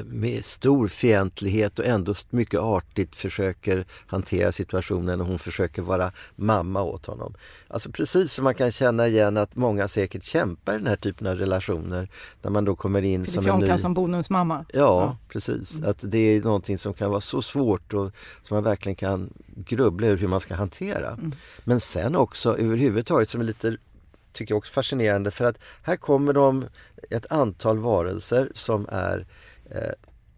med 0.05 0.45
stor 0.45 0.89
fientlighet 0.89 1.79
och 1.79 1.85
ändå 1.85 2.15
mycket 2.31 2.61
artigt 2.61 3.17
försöker 3.17 3.85
hantera 4.07 4.53
situationen 4.53 5.21
och 5.21 5.27
hon 5.27 5.39
försöker 5.39 5.83
vara 5.83 6.13
mamma 6.37 6.83
åt 6.83 7.07
honom. 7.07 7.35
Alltså 7.69 7.91
precis 7.91 8.33
som 8.33 8.45
man 8.45 8.55
kan 8.55 8.71
känna 8.71 9.07
igen 9.07 9.37
att 9.37 9.57
många 9.57 9.89
säkert 9.89 10.25
kämpar 10.25 10.75
i 10.75 10.79
den 10.79 10.87
här 10.87 10.97
typen 10.97 11.27
av 11.27 11.37
relationer 11.37 12.09
när 12.43 12.51
man 12.51 12.65
då 12.65 12.77
kommer 12.77 13.03
in 13.03 13.27
som 13.27 13.47
en 13.47 13.59
ny... 13.59 13.79
som 13.79 13.95
bonusmamma. 13.95 14.65
Ja, 14.73 14.79
ja. 14.79 15.17
precis. 15.29 15.77
Mm. 15.77 15.91
Att 15.91 15.99
det 16.03 16.19
är 16.19 16.43
någonting 16.43 16.79
som 16.79 16.95
kan 16.95 17.11
vara 17.11 17.21
så 17.21 17.43
svårt 17.43 17.95
och 17.95 18.13
som 18.43 18.55
man 18.55 18.65
verkligen 18.65 18.97
kan 18.97 19.31
grubbla 19.57 20.07
över 20.07 20.17
hur 20.17 20.29
man 20.29 20.41
ska 20.41 20.55
hantera. 20.55 21.09
Mm. 21.09 21.33
Men 21.65 21.81
sen 21.81 22.17
också 22.17 22.59
överhuvudtaget 22.59 23.31
som 23.31 23.41
är 23.41 23.45
lite 23.45 23.77
tycker 24.39 24.55
jag 24.55 24.59
också 24.59 24.73
fascinerande 24.73 25.31
för 25.31 25.45
att 25.45 25.59
här 25.83 25.97
kommer 25.97 26.33
de 26.33 26.67
ett 27.11 27.33
antal 27.33 27.79
varelser 27.79 28.51
som 28.55 28.87
är 28.89 29.27
eh, 29.71 29.93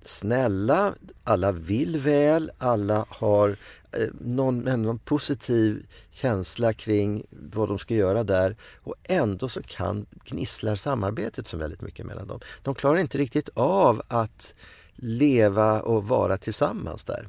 snälla, 0.05 0.95
alla 1.25 1.53
vill 1.53 1.99
väl, 1.99 2.51
alla 2.59 3.07
har 3.09 3.57
eh, 3.93 4.09
någon, 4.21 4.59
någon 4.59 4.99
positiv 4.99 5.87
känsla 6.11 6.73
kring 6.73 7.27
vad 7.31 7.69
de 7.69 7.79
ska 7.79 7.95
göra 7.95 8.25
där 8.25 8.57
och 8.83 8.95
ändå 9.03 9.49
så 9.49 9.63
kan 9.63 10.07
gnisslar 10.25 10.77
samarbetet 10.77 11.47
så 11.47 11.57
väldigt 11.57 11.81
mycket 11.81 12.07
mellan 12.07 12.27
dem. 12.27 12.41
De 12.63 12.75
klarar 12.75 12.99
inte 12.99 13.19
riktigt 13.19 13.49
av 13.55 14.03
att 14.09 14.55
leva 14.95 15.81
och 15.81 16.09
vara 16.09 16.39
tillsammans 16.39 17.05
där. 17.05 17.29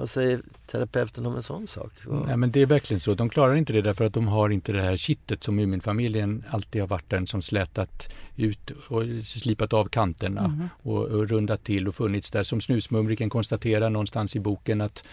Vad 0.00 0.10
säger 0.10 0.40
terapeuten 0.66 1.26
om 1.26 1.36
en 1.36 1.42
sån 1.42 1.66
sak? 1.66 1.92
Nej, 2.26 2.36
men 2.36 2.50
det 2.50 2.60
är 2.62 2.66
verkligen 2.66 3.00
så. 3.00 3.14
De 3.14 3.28
klarar 3.28 3.54
inte 3.54 3.72
det 3.72 3.82
därför 3.82 4.04
att 4.04 4.14
de 4.14 4.28
har 4.28 4.50
inte 4.50 4.72
det 4.72 4.80
här 4.80 4.96
kittet 4.96 5.44
som 5.44 5.56
Muminfamiljen 5.56 6.44
alltid 6.50 6.80
har 6.80 6.88
varit 6.88 7.10
den 7.10 7.26
som 7.26 7.42
slätat 7.42 8.12
ut 8.36 8.70
och 8.88 9.02
slipat 9.24 9.72
av 9.72 9.84
kanterna 9.84 10.44
mm. 10.44 10.68
och, 10.82 11.02
och 11.04 11.28
rundat 11.28 11.64
till 11.64 11.88
och 11.88 11.94
funnits 11.94 12.30
där. 12.30 12.42
Som 12.42 12.60
Snusmumriken 12.60 13.30
konstaterar 13.30 13.90
någonstans 13.90 14.36
i 14.36 14.40
boken 14.40 14.80
att 14.80 15.04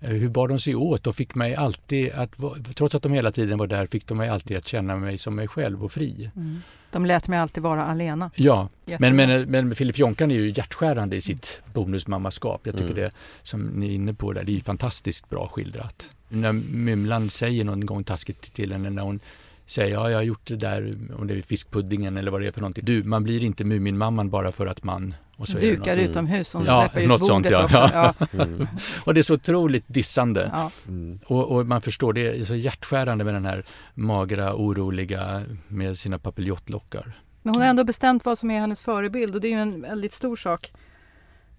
hur 0.00 0.28
bar 0.28 0.48
de 0.48 0.58
sig 0.58 0.74
åt? 0.74 1.04
De 1.04 1.14
fick 1.14 1.34
mig 1.34 1.54
alltid 1.54 2.12
att, 2.12 2.36
trots 2.74 2.94
att 2.94 3.02
de 3.02 3.12
hela 3.12 3.32
tiden 3.32 3.58
var 3.58 3.66
där, 3.66 3.86
fick 3.86 4.06
de 4.06 4.18
mig 4.18 4.28
alltid 4.28 4.56
att 4.56 4.68
känna 4.68 4.96
mig 4.96 5.18
som 5.18 5.34
mig 5.34 5.48
själv 5.48 5.84
och 5.84 5.92
fri. 5.92 6.30
Mm. 6.36 6.60
De 6.90 7.06
lät 7.06 7.28
mig 7.28 7.38
alltid 7.38 7.62
vara 7.62 7.84
alena. 7.84 8.30
Ja, 8.34 8.68
men, 8.84 9.16
men, 9.16 9.50
men 9.50 9.74
Filip 9.74 9.98
Jonkan 9.98 10.30
är 10.30 10.34
ju 10.34 10.50
hjärtskärande 10.50 11.16
i 11.16 11.20
sitt 11.20 11.62
bonusmammaskap. 11.74 12.60
Jag 12.64 12.74
tycker 12.74 12.90
mm. 12.90 13.02
det 13.02 13.10
som 13.42 13.60
ni 13.60 13.86
är 13.86 13.90
inne 13.90 14.14
på 14.14 14.32
där, 14.32 14.44
det 14.44 14.56
är 14.56 14.60
fantastiskt 14.60 15.30
bra 15.30 15.48
skildrat. 15.48 16.08
När 16.28 16.52
Mymlan 16.52 17.30
säger 17.30 17.64
någon 17.64 17.86
gång 17.86 18.04
taskigt 18.04 18.54
till 18.54 18.72
henne 18.72 18.90
när 18.90 19.02
hon 19.02 19.20
säger 19.66 19.94
ja, 19.94 20.10
jag 20.10 20.18
har 20.18 20.22
gjort 20.22 20.46
det 20.46 20.56
där, 20.56 20.96
om 21.18 21.26
det 21.26 21.34
är 21.34 21.42
fiskpuddingen 21.42 22.16
eller 22.16 22.30
vad 22.30 22.40
det 22.40 22.46
är 22.46 22.52
för 22.52 22.60
någonting. 22.60 22.84
Du, 22.84 23.02
man 23.02 23.24
blir 23.24 23.44
inte 23.44 23.64
Muminmamman 23.64 24.30
bara 24.30 24.52
för 24.52 24.66
att 24.66 24.84
man 24.84 25.14
och 25.29 25.29
Dukar 25.46 25.92
mm. 25.96 26.10
utomhus, 26.10 26.52
hon 26.52 26.64
ja, 26.64 26.88
släpper 26.88 27.08
något 27.08 27.20
ut 27.20 27.26
sånt, 27.26 27.50
ja. 27.50 27.64
också. 27.64 27.76
Ja. 27.76 28.14
Mm. 28.32 28.66
och 29.04 29.14
det 29.14 29.20
är 29.20 29.22
så 29.22 29.34
otroligt 29.34 29.84
dissande. 29.86 30.50
Ja. 30.52 30.70
Mm. 30.88 31.20
Och, 31.26 31.52
och, 31.52 31.66
man 31.66 31.82
förstår, 31.82 32.12
det 32.12 32.40
är 32.40 32.44
så 32.44 32.54
hjärtskärande 32.54 33.24
med 33.24 33.34
den 33.34 33.44
här 33.44 33.64
magra, 33.94 34.54
oroliga 34.54 35.42
med 35.68 35.98
sina 35.98 36.18
papiljottlockar. 36.18 37.12
Men 37.42 37.54
hon 37.54 37.62
har 37.62 37.68
ändå 37.68 37.84
bestämt 37.84 38.24
vad 38.24 38.38
som 38.38 38.50
är 38.50 38.60
hennes 38.60 38.82
förebild 38.82 39.34
och 39.34 39.40
det 39.40 39.48
är 39.48 39.52
ju 39.52 39.60
en 39.60 39.82
väldigt 39.82 40.12
stor 40.12 40.36
sak 40.36 40.72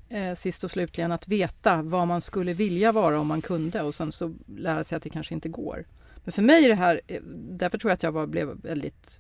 eh, 0.10 0.36
sist 0.36 0.64
och 0.64 0.72
slutligen 0.72 1.12
att 1.12 1.28
veta 1.28 1.82
vad 1.82 2.08
man 2.08 2.22
skulle 2.22 2.54
vilja 2.54 2.92
vara 2.92 3.20
om 3.20 3.28
man 3.28 3.42
kunde 3.42 3.82
och 3.82 3.96
sen 3.96 4.12
så 4.12 4.34
lära 4.58 4.84
sig 4.84 4.96
att 4.96 5.04
det 5.04 5.10
kanske 5.10 5.34
inte 5.34 5.50
går. 5.50 5.86
Men 6.24 6.32
för 6.32 6.42
mig 6.42 6.66
är 6.66 6.70
det 6.70 6.76
här, 6.76 7.02
eh, 7.08 7.22
därför 7.50 7.78
tror 7.78 7.90
jag 7.90 7.96
att 7.96 8.04
jag 8.04 8.12
var, 8.12 8.28
blev 8.28 8.62
väldigt 8.62 9.20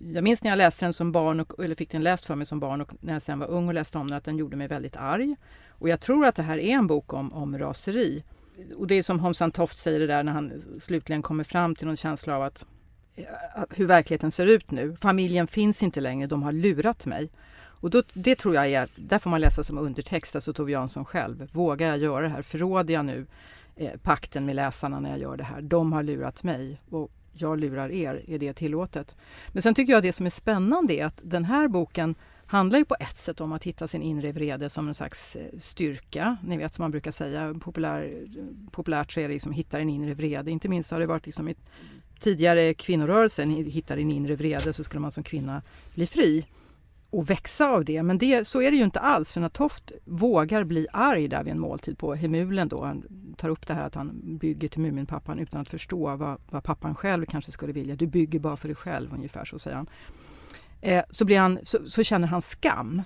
jag 0.00 0.24
minns 0.24 0.42
när 0.42 0.50
jag 0.50 0.56
läste 0.56 0.86
den 0.86 0.92
som 0.92 1.12
barn, 1.12 1.40
och, 1.40 1.64
eller 1.64 1.74
fick 1.74 1.90
den 1.90 2.02
läst 2.02 2.26
för 2.26 2.34
mig 2.34 2.46
som 2.46 2.60
barn 2.60 2.80
och 2.80 2.92
när 3.00 3.12
jag 3.12 3.22
sen 3.22 3.38
var 3.38 3.46
ung 3.46 3.68
och 3.68 3.74
läste 3.74 3.98
om 3.98 4.08
den 4.08 4.16
att 4.16 4.24
den 4.24 4.36
gjorde 4.36 4.56
mig 4.56 4.68
väldigt 4.68 4.96
arg. 4.96 5.36
Och 5.68 5.88
jag 5.88 6.00
tror 6.00 6.26
att 6.26 6.34
det 6.34 6.42
här 6.42 6.58
är 6.58 6.74
en 6.74 6.86
bok 6.86 7.12
om, 7.12 7.32
om 7.32 7.58
raseri. 7.58 8.24
Och 8.76 8.86
det 8.86 8.94
är 8.94 9.02
som 9.02 9.20
Homsan 9.20 9.52
Toft 9.52 9.78
säger 9.78 10.00
det 10.00 10.06
där 10.06 10.22
när 10.22 10.32
han 10.32 10.62
slutligen 10.78 11.22
kommer 11.22 11.44
fram 11.44 11.74
till 11.74 11.86
någon 11.86 11.96
känsla 11.96 12.36
av 12.36 12.42
eh, 12.42 13.24
att 13.54 13.68
hur 13.70 13.86
verkligheten 13.86 14.30
ser 14.30 14.46
ut 14.46 14.70
nu. 14.70 14.96
Familjen 15.00 15.46
finns 15.46 15.82
inte 15.82 16.00
längre, 16.00 16.26
de 16.26 16.42
har 16.42 16.52
lurat 16.52 17.06
mig. 17.06 17.30
Och 17.56 17.90
då, 17.90 18.02
det 18.12 18.34
tror 18.34 18.54
jag 18.54 18.72
är, 18.72 18.88
där 18.96 19.18
får 19.18 19.30
man 19.30 19.40
läsa 19.40 19.62
som 19.62 19.78
undertext, 19.78 20.34
alltså 20.34 20.52
Tove 20.52 20.72
Jansson 20.72 21.04
själv. 21.04 21.48
Vågar 21.52 21.88
jag 21.88 21.98
göra 21.98 22.22
det 22.22 22.28
här? 22.28 22.42
Förråder 22.42 22.94
jag 22.94 23.04
nu 23.04 23.26
eh, 23.76 23.96
pakten 24.02 24.46
med 24.46 24.56
läsarna 24.56 25.00
när 25.00 25.10
jag 25.10 25.18
gör 25.18 25.36
det 25.36 25.44
här? 25.44 25.62
De 25.62 25.92
har 25.92 26.02
lurat 26.02 26.42
mig 26.42 26.80
och 26.90 27.10
jag 27.34 27.60
lurar 27.60 27.92
er. 27.92 28.24
Är 28.28 28.38
det 28.38 28.52
tillåtet? 28.52 29.16
Men 29.48 29.62
sen 29.62 29.74
tycker 29.74 29.92
jag 29.92 30.02
det 30.02 30.12
som 30.12 30.26
är 30.26 30.30
spännande 30.30 30.94
är 30.94 31.06
att 31.06 31.20
den 31.22 31.44
här 31.44 31.68
boken 31.68 32.14
handlar 32.46 32.78
ju 32.78 32.84
på 32.84 32.96
ett 33.00 33.16
sätt 33.16 33.40
om 33.40 33.52
att 33.52 33.64
hitta 33.64 33.88
sin 33.88 34.02
inre 34.02 34.32
vrede 34.32 34.70
som 34.70 34.88
en 34.88 34.94
slags 34.94 35.36
eh, 35.36 35.58
styrka. 35.60 36.36
Ni 36.44 36.56
vet 36.56 36.74
som 36.74 36.82
man 36.82 36.90
brukar 36.90 37.10
säga, 37.10 37.54
populär, 37.60 38.26
populärt 38.70 39.12
så 39.12 39.20
är 39.20 39.28
det 39.28 39.34
liksom 39.34 39.52
hitta 39.52 39.78
din 39.78 39.90
inre 39.90 40.14
vrede. 40.14 40.50
Inte 40.50 40.68
minst 40.68 40.90
har 40.90 41.00
det 41.00 41.06
varit 41.06 41.26
liksom 41.26 41.48
i 41.48 41.54
tidigare 42.18 42.74
kvinnorörelsen, 42.74 43.50
hitta 43.50 43.96
din 43.96 44.10
inre 44.10 44.36
vrede 44.36 44.72
så 44.72 44.84
skulle 44.84 45.00
man 45.00 45.10
som 45.10 45.24
kvinna 45.24 45.62
bli 45.94 46.06
fri 46.06 46.46
och 47.14 47.30
växa 47.30 47.68
av 47.68 47.84
det. 47.84 48.02
Men 48.02 48.18
det, 48.18 48.46
så 48.46 48.62
är 48.62 48.70
det 48.70 48.76
ju 48.76 48.84
inte 48.84 49.00
alls 49.00 49.32
för 49.32 49.40
när 49.40 49.48
Toft 49.48 49.92
vågar 50.04 50.64
bli 50.64 50.86
arg 50.92 51.28
där 51.28 51.44
vid 51.44 51.52
en 51.52 51.58
måltid 51.58 51.98
på 51.98 52.14
Hemulen 52.14 52.68
då, 52.68 52.84
han 52.84 53.04
tar 53.36 53.48
upp 53.48 53.66
det 53.66 53.74
här 53.74 53.86
att 53.86 53.94
han 53.94 54.38
bygger 54.38 54.68
till 54.68 54.80
Muminpappan 54.80 55.38
utan 55.38 55.60
att 55.60 55.68
förstå 55.68 56.16
vad, 56.16 56.40
vad 56.50 56.64
pappan 56.64 56.94
själv 56.94 57.26
kanske 57.26 57.52
skulle 57.52 57.72
vilja. 57.72 57.96
Du 57.96 58.06
bygger 58.06 58.38
bara 58.38 58.56
för 58.56 58.68
dig 58.68 58.74
själv 58.74 59.14
ungefär 59.14 59.44
så 59.44 59.58
säger 59.58 59.76
han. 59.76 59.86
Eh, 60.80 61.04
så, 61.10 61.24
blir 61.24 61.38
han 61.38 61.58
så, 61.62 61.78
så, 61.86 62.02
känner 62.02 62.28
han 62.28 62.42
skam. 62.42 63.02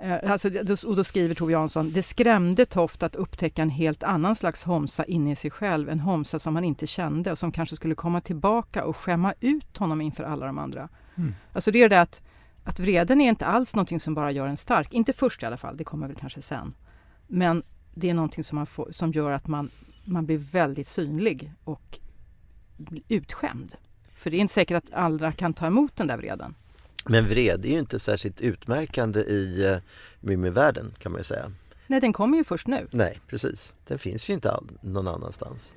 Eh, 0.00 0.30
alltså, 0.30 0.48
och 0.86 0.96
då 0.96 1.04
skriver 1.04 1.34
Tove 1.34 1.52
Jansson, 1.52 1.92
det 1.92 2.02
skrämde 2.02 2.66
Toft 2.66 3.02
att 3.02 3.16
upptäcka 3.16 3.62
en 3.62 3.70
helt 3.70 4.02
annan 4.02 4.36
slags 4.36 4.64
Homsa 4.64 5.04
inne 5.04 5.32
i 5.32 5.36
sig 5.36 5.50
själv, 5.50 5.88
en 5.88 6.00
Homsa 6.00 6.38
som 6.38 6.54
han 6.54 6.64
inte 6.64 6.86
kände 6.86 7.32
och 7.32 7.38
som 7.38 7.52
kanske 7.52 7.76
skulle 7.76 7.94
komma 7.94 8.20
tillbaka 8.20 8.84
och 8.84 8.96
skämma 8.96 9.34
ut 9.40 9.76
honom 9.76 10.00
inför 10.00 10.24
alla 10.24 10.46
de 10.46 10.58
andra. 10.58 10.88
Mm. 11.16 11.34
Alltså 11.52 11.70
det 11.70 11.82
är 11.82 11.88
det 11.88 12.00
att 12.00 12.22
att 12.64 12.80
vreden 12.80 13.20
är 13.20 13.28
inte 13.28 13.46
alls 13.46 13.74
någonting 13.74 14.00
som 14.00 14.14
bara 14.14 14.32
gör 14.32 14.48
en 14.48 14.56
stark. 14.56 14.92
Inte 14.92 15.12
först 15.12 15.42
i 15.42 15.46
alla 15.46 15.56
fall, 15.56 15.76
det 15.76 15.84
kommer 15.84 16.06
väl 16.06 16.16
kanske 16.16 16.42
sen. 16.42 16.74
Men 17.26 17.62
det 17.94 18.10
är 18.10 18.14
någonting 18.14 18.44
som, 18.44 18.56
man 18.56 18.66
får, 18.66 18.92
som 18.92 19.12
gör 19.12 19.30
att 19.30 19.46
man, 19.46 19.70
man 20.04 20.26
blir 20.26 20.38
väldigt 20.38 20.86
synlig 20.86 21.52
och 21.64 21.98
utskämd. 23.08 23.74
För 24.14 24.30
det 24.30 24.36
är 24.36 24.40
inte 24.40 24.54
säkert 24.54 24.76
att 24.76 24.92
alla 24.92 25.32
kan 25.32 25.54
ta 25.54 25.66
emot 25.66 25.96
den 25.96 26.06
där 26.06 26.16
vreden. 26.16 26.54
Men 27.06 27.24
vrede 27.24 27.68
är 27.68 27.72
ju 27.72 27.78
inte 27.78 27.98
särskilt 27.98 28.40
utmärkande 28.40 29.20
i 29.20 29.70
uh, 29.70 29.76
Mumivärlden 30.20 30.94
kan 30.98 31.12
man 31.12 31.20
ju 31.20 31.24
säga. 31.24 31.52
Nej, 31.86 32.00
den 32.00 32.12
kommer 32.12 32.38
ju 32.38 32.44
först 32.44 32.66
nu. 32.66 32.86
Nej, 32.90 33.20
precis. 33.26 33.74
Den 33.86 33.98
finns 33.98 34.30
ju 34.30 34.34
inte 34.34 34.52
all, 34.52 34.70
någon 34.80 35.08
annanstans. 35.08 35.74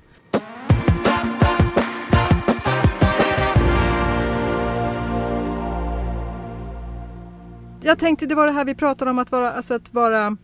Jag 7.84 7.98
tänkte 7.98 8.26
det 8.26 8.34
var 8.34 8.46
det 8.46 8.52
här 8.52 8.64
vi 8.64 8.74
pratade 8.74 9.10
om 9.10 9.18
att 9.18 9.32
vara, 9.32 9.52
alltså 9.52 9.74
att 9.74 9.94
vara 9.94 10.36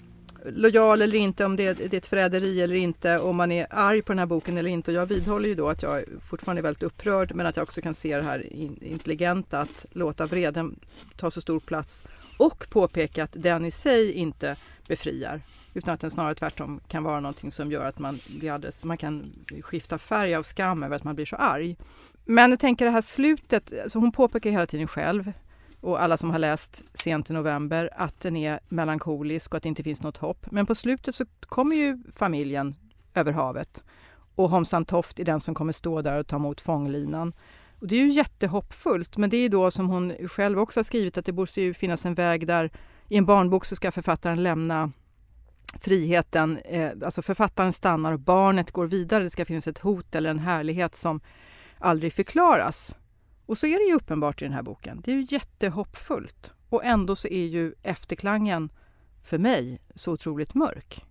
lojal 0.45 1.03
eller 1.03 1.19
inte, 1.19 1.45
om 1.45 1.57
det 1.57 1.67
är, 1.67 1.75
det 1.75 1.93
är 1.93 1.99
ett 1.99 2.07
förräderi 2.07 2.61
eller 2.61 2.75
inte, 2.75 3.19
om 3.19 3.37
man 3.37 3.53
är 3.53 3.67
arg 3.71 4.03
på 4.03 4.13
den 4.13 4.19
här 4.19 4.27
boken 4.27 4.59
eller 4.59 4.71
inte. 4.71 4.91
Och 4.91 4.97
jag 4.97 5.07
vidhåller 5.07 5.49
ju 5.49 5.55
då 5.55 5.69
att 5.69 5.83
jag 5.83 6.05
fortfarande 6.23 6.61
är 6.61 6.63
väldigt 6.63 6.83
upprörd 6.83 7.35
men 7.35 7.47
att 7.47 7.57
jag 7.57 7.63
också 7.63 7.81
kan 7.81 7.95
se 7.95 8.17
det 8.17 8.23
här 8.23 8.53
intelligenta 8.85 9.61
att 9.61 9.87
låta 9.91 10.27
vreden 10.27 10.81
ta 11.17 11.31
så 11.31 11.41
stor 11.41 11.61
plats 11.61 12.05
och 12.39 12.67
påpeka 12.71 13.25
att 13.25 13.33
den 13.33 13.65
i 13.65 13.71
sig 13.71 14.13
inte 14.13 14.57
befriar 14.89 15.41
utan 15.75 15.95
att 15.95 16.01
den 16.01 16.11
snarare 16.11 16.35
tvärtom 16.35 16.81
kan 16.89 17.05
vara 17.05 17.21
någonting 17.21 17.51
som 17.51 17.73
gör 17.73 17.85
att 17.85 17.99
man 17.99 18.19
blir 18.29 18.51
alldeles, 18.51 18.85
man 18.85 18.97
kan 18.97 19.33
skifta 19.61 19.99
färg 19.99 20.35
av 20.35 20.43
skam 20.43 20.83
över 20.83 20.97
att 20.97 21.05
man 21.05 21.15
blir 21.15 21.27
så 21.27 21.37
arg. 21.37 21.77
Men 22.25 22.51
jag 22.51 22.61
tänker 22.61 22.85
det 22.85 22.91
här 22.91 23.03
slutet, 23.03 23.73
så 23.87 23.99
hon 23.99 24.13
påpekar 24.13 24.51
hela 24.51 24.67
tiden 24.67 24.89
själv 24.89 25.33
och 25.81 26.03
alla 26.03 26.17
som 26.17 26.31
har 26.31 26.39
läst 26.39 26.83
sent 26.95 27.31
i 27.31 27.33
november 27.33 27.91
att 27.97 28.21
den 28.21 28.37
är 28.37 28.61
melankolisk 28.69 29.53
och 29.53 29.57
att 29.57 29.63
det 29.63 29.69
inte 29.69 29.83
finns 29.83 30.03
något 30.03 30.17
hopp. 30.17 30.47
Men 30.51 30.67
på 30.67 30.75
slutet 30.75 31.15
så 31.15 31.25
kommer 31.41 31.77
ju 31.77 31.99
familjen 32.13 32.75
över 33.15 33.33
havet 33.33 33.85
och 34.35 34.51
Homsan 34.51 34.85
Toft 34.85 35.19
är 35.19 35.25
den 35.25 35.41
som 35.41 35.55
kommer 35.55 35.73
stå 35.73 36.03
där 36.03 36.19
och 36.19 36.27
ta 36.27 36.37
emot 36.37 36.61
fånglinan. 36.61 37.33
Och 37.81 37.87
det 37.87 37.97
är 37.97 38.01
ju 38.05 38.11
jättehoppfullt, 38.11 39.17
men 39.17 39.31
det 39.31 39.37
är 39.37 39.49
då 39.49 39.71
som 39.71 39.89
hon 39.89 40.29
själv 40.29 40.59
också 40.59 40.81
har 40.81 40.85
skrivit 40.85 41.19
att 41.19 41.25
det 41.25 41.33
borde 41.33 41.61
ju 41.61 41.75
finnas 41.75 42.07
en 42.07 42.15
väg 42.15 42.47
där 42.47 42.71
i 43.09 43.17
en 43.17 43.27
barnbok 43.27 43.65
så 43.65 43.77
ska 43.77 43.93
författaren 43.93 44.43
lämna 44.43 44.93
friheten, 45.81 46.59
eh, 46.59 46.91
alltså 47.05 47.23
författaren 47.23 47.73
stannar 47.73 48.13
och 48.13 48.21
barnet 48.21 48.71
går 48.71 48.87
vidare. 48.87 49.25
Det 49.25 49.31
ska 49.31 49.45
finnas 49.45 49.69
ett 49.69 49.79
hot 49.79 50.15
eller 50.15 50.31
en 50.31 50.39
härlighet 50.39 50.97
som 50.97 51.21
aldrig 51.79 52.13
förklaras. 52.13 52.97
Och 53.51 53.59
så 53.59 53.67
är 53.67 53.79
det 53.79 53.91
ju 53.91 53.95
uppenbart 53.95 54.43
i 54.43 54.45
den 54.45 54.55
här 54.55 54.63
boken. 54.63 55.01
Det 55.05 55.13
är 55.13 55.17
ju 55.17 55.27
jättehoppfullt. 55.29 56.55
Och 56.69 56.85
ändå 56.85 57.17
så 57.17 57.29
är 57.29 57.47
ju 57.47 57.75
efterklangen 57.83 58.71
för 59.23 59.39
mig 59.39 59.81
så 59.95 60.13
otroligt 60.13 60.55
mörk. 60.55 61.05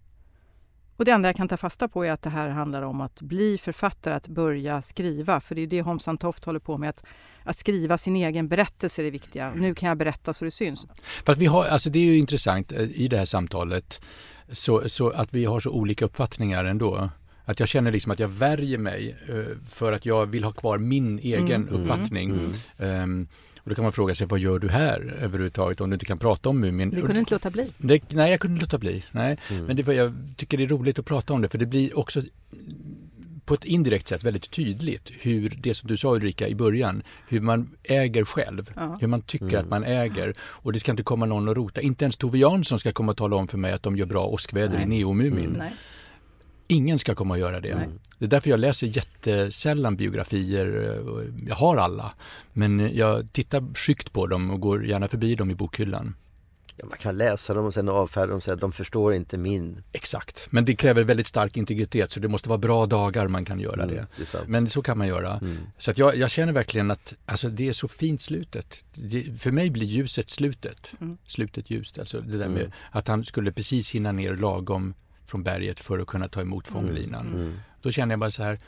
Och 0.96 1.06
det 1.06 1.12
enda 1.12 1.30
jag 1.30 1.36
kan 1.36 1.48
ta 1.48 1.58
fasta 1.58 1.88
på 1.88 2.06
är 2.06 2.12
att 2.12 2.22
det 2.22 2.30
här 2.30 2.50
handlar 2.50 2.82
om 2.82 3.02
att 3.02 3.22
bli 3.22 3.58
författare, 3.58 4.14
att 4.14 4.28
börja 4.28 4.82
skriva. 4.82 5.40
För 5.40 5.56
det 5.56 5.62
är 5.62 5.68
det 5.68 5.82
Homsan 5.82 6.18
Toft 6.18 6.46
håller 6.46 6.60
på 6.60 6.78
med, 6.78 6.90
att, 6.90 7.04
att 7.44 7.58
skriva 7.58 7.98
sin 7.98 8.16
egen 8.16 8.48
berättelse 8.48 9.02
är 9.02 9.04
det 9.04 9.12
viktiga. 9.12 9.54
Nu 9.56 9.76
kan 9.76 9.90
jag 9.90 9.98
berätta 9.98 10.34
så 10.34 10.46
det 10.46 10.52
syns. 10.52 10.88
Fast 11.26 11.42
vi 11.42 11.46
har, 11.46 11.66
alltså 11.66 11.90
det 11.90 12.00
är 12.00 12.04
ju 12.04 12.18
intressant 12.18 12.72
eh, 12.72 12.82
i 12.82 13.08
det 13.08 13.18
här 13.18 13.26
samtalet 13.26 14.02
så, 14.52 14.90
så 14.90 15.10
att 15.10 15.34
vi 15.34 15.46
har 15.46 15.60
så 15.60 15.70
olika 15.70 16.06
uppfattningar 16.06 16.66
ändå. 16.66 17.10
Att 17.50 17.60
jag 17.60 17.70
känner 17.70 17.92
liksom 17.92 18.12
att 18.12 18.20
jag 18.20 18.28
värjer 18.28 18.78
mig 18.78 19.16
uh, 19.30 19.46
för 19.68 19.94
att 19.94 20.06
jag 20.06 20.26
vill 20.26 20.44
ha 20.44 20.52
kvar 20.52 20.78
min 20.78 21.20
egen 21.20 21.68
mm. 21.68 21.70
uppfattning. 21.70 22.40
Mm. 22.78 23.04
Um, 23.04 23.28
och 23.58 23.70
då 23.70 23.76
kan 23.76 23.84
man 23.84 23.92
fråga 23.92 24.16
sig, 24.16 24.28
vad 24.28 24.40
gör 24.40 24.60
du 24.60 24.70
här 24.70 25.18
överhuvudtaget 25.22 25.82
om 25.82 25.90
du 25.90 25.94
inte 25.94 26.06
kan 26.06 26.18
prata 26.18 26.50
om 26.50 26.60
Mumin? 26.60 26.90
Du 26.90 27.02
kunde 27.02 27.20
inte 27.20 27.34
låta 27.34 27.50
bli? 27.50 27.72
Det, 27.78 28.14
nej, 28.14 28.32
jag 28.32 28.40
kunde 28.40 28.54
inte 28.54 28.66
låta 28.66 28.78
bli. 28.78 29.04
Nej. 29.12 29.38
Mm. 29.52 29.66
Men 29.66 29.76
det, 29.76 29.94
jag 29.94 30.14
tycker 30.38 30.58
det 30.58 30.64
är 30.64 30.68
roligt 30.68 31.00
att 31.00 31.06
prata 31.06 31.34
om 31.34 31.42
det 31.42 31.50
för 31.50 31.58
det 31.58 31.66
blir 31.66 31.98
också 31.98 32.22
på 33.46 33.54
ett 33.54 33.66
indirekt 33.66 34.08
sätt 34.08 34.24
väldigt 34.24 34.52
tydligt 34.52 35.12
hur 35.20 35.54
det 35.58 35.74
som 35.74 35.88
du 35.88 35.98
sa 35.98 36.16
Ulrika 36.16 36.48
i 36.48 36.56
början, 36.56 37.04
hur 37.28 37.42
man 37.42 37.70
äger 37.84 38.26
själv, 38.26 38.72
ja. 38.76 38.98
hur 39.02 39.08
man 39.08 39.22
tycker 39.22 39.46
mm. 39.46 39.60
att 39.60 39.70
man 39.70 39.84
äger 39.84 40.34
och 40.40 40.74
det 40.74 40.80
ska 40.80 40.92
inte 40.92 41.04
komma 41.04 41.26
någon 41.26 41.48
och 41.48 41.56
rota. 41.56 41.82
Inte 41.82 42.06
ens 42.06 42.18
Tove 42.18 42.38
Jansson 42.38 42.80
ska 42.80 42.92
komma 42.92 43.12
och 43.12 43.18
tala 43.18 43.36
om 43.36 43.48
för 43.48 43.58
mig 43.58 43.72
att 43.72 43.84
de 43.84 43.98
gör 43.98 44.06
bra 44.06 44.26
åskväder 44.26 44.74
Nej. 44.74 44.84
i 44.84 44.86
Neomumin. 44.86 45.56
Mm. 45.56 45.68
Ingen 46.72 47.00
ska 47.00 47.16
komma 47.16 47.34
och 47.34 47.40
göra 47.40 47.60
det. 47.60 47.76
Nej. 47.76 47.88
Det 48.18 48.26
är 48.26 48.30
därför 48.30 48.50
jag 48.50 48.60
läser 48.60 48.88
jättesällan 48.88 49.96
biografier. 49.96 51.00
Jag 51.48 51.56
har 51.56 51.78
alla, 51.78 52.14
men 52.54 52.96
jag 52.96 53.34
tittar 53.34 53.76
skyggt 53.76 54.14
på 54.14 54.28
dem 54.28 54.52
och 54.52 54.60
går 54.60 54.86
gärna 54.86 55.08
förbi 55.08 55.36
dem 55.36 55.52
i 55.52 55.56
bokhyllan. 55.56 56.16
Ja, 56.78 56.86
man 56.86 56.98
kan 56.98 57.18
läsa 57.18 57.54
dem 57.54 57.66
och 57.66 57.74
sen 57.74 57.90
avfärda 57.90 58.28
dem 58.28 58.38
och 58.38 58.44
säga 58.44 58.56
att 58.56 58.62
de 58.62 58.72
förstår 58.72 59.14
inte 59.14 59.38
min. 59.38 59.84
Exakt, 59.92 60.48
men 60.50 60.66
det 60.66 60.76
kräver 60.76 61.04
väldigt 61.04 61.28
stark 61.28 61.58
integritet 61.58 62.12
så 62.12 62.20
det 62.20 62.28
måste 62.28 62.50
vara 62.50 62.58
bra 62.58 62.86
dagar 62.86 63.28
man 63.28 63.46
kan 63.46 63.60
göra 63.60 63.84
mm, 63.84 63.96
det. 63.96 64.08
det 64.18 64.48
men 64.48 64.70
så 64.70 64.82
kan 64.82 64.98
man 64.98 65.08
göra. 65.08 65.38
Mm. 65.38 65.58
Så 65.78 65.92
att 65.92 65.98
jag, 65.98 66.18
jag, 66.18 66.32
känner 66.32 66.54
verkligen 66.54 66.92
att 66.92 67.14
alltså, 67.26 67.50
det 67.50 67.68
är 67.68 67.74
så 67.74 67.88
fint 67.88 68.22
slutet. 68.22 68.84
Det, 68.94 69.40
för 69.42 69.52
mig 69.52 69.70
blir 69.70 69.88
ljuset 69.88 70.30
slutet. 70.30 70.92
Mm. 71.02 71.18
Slutet 71.26 71.70
ljust, 71.70 72.00
alltså 72.00 72.22
det 72.22 72.38
där 72.38 72.50
med 72.50 72.62
mm. 72.62 72.72
att 72.92 73.08
han 73.08 73.26
skulle 73.26 73.52
precis 73.52 73.92
hinna 73.92 74.12
ner 74.12 74.36
lagom 74.36 74.94
från 75.30 75.44
berget 75.44 75.80
för 75.80 76.00
att 76.00 76.08
kunna 76.08 76.28
ta 76.28 76.42
emot 76.42 76.70
mm, 76.70 76.82
fånglinan. 76.82 77.28
Mm. 77.28 77.42
Mm. 77.42 77.60
Då 77.82 77.92
känner 77.92 78.14
jag 78.14 78.20
bara 78.20 78.32
så 78.32 78.44
här, 78.44 78.60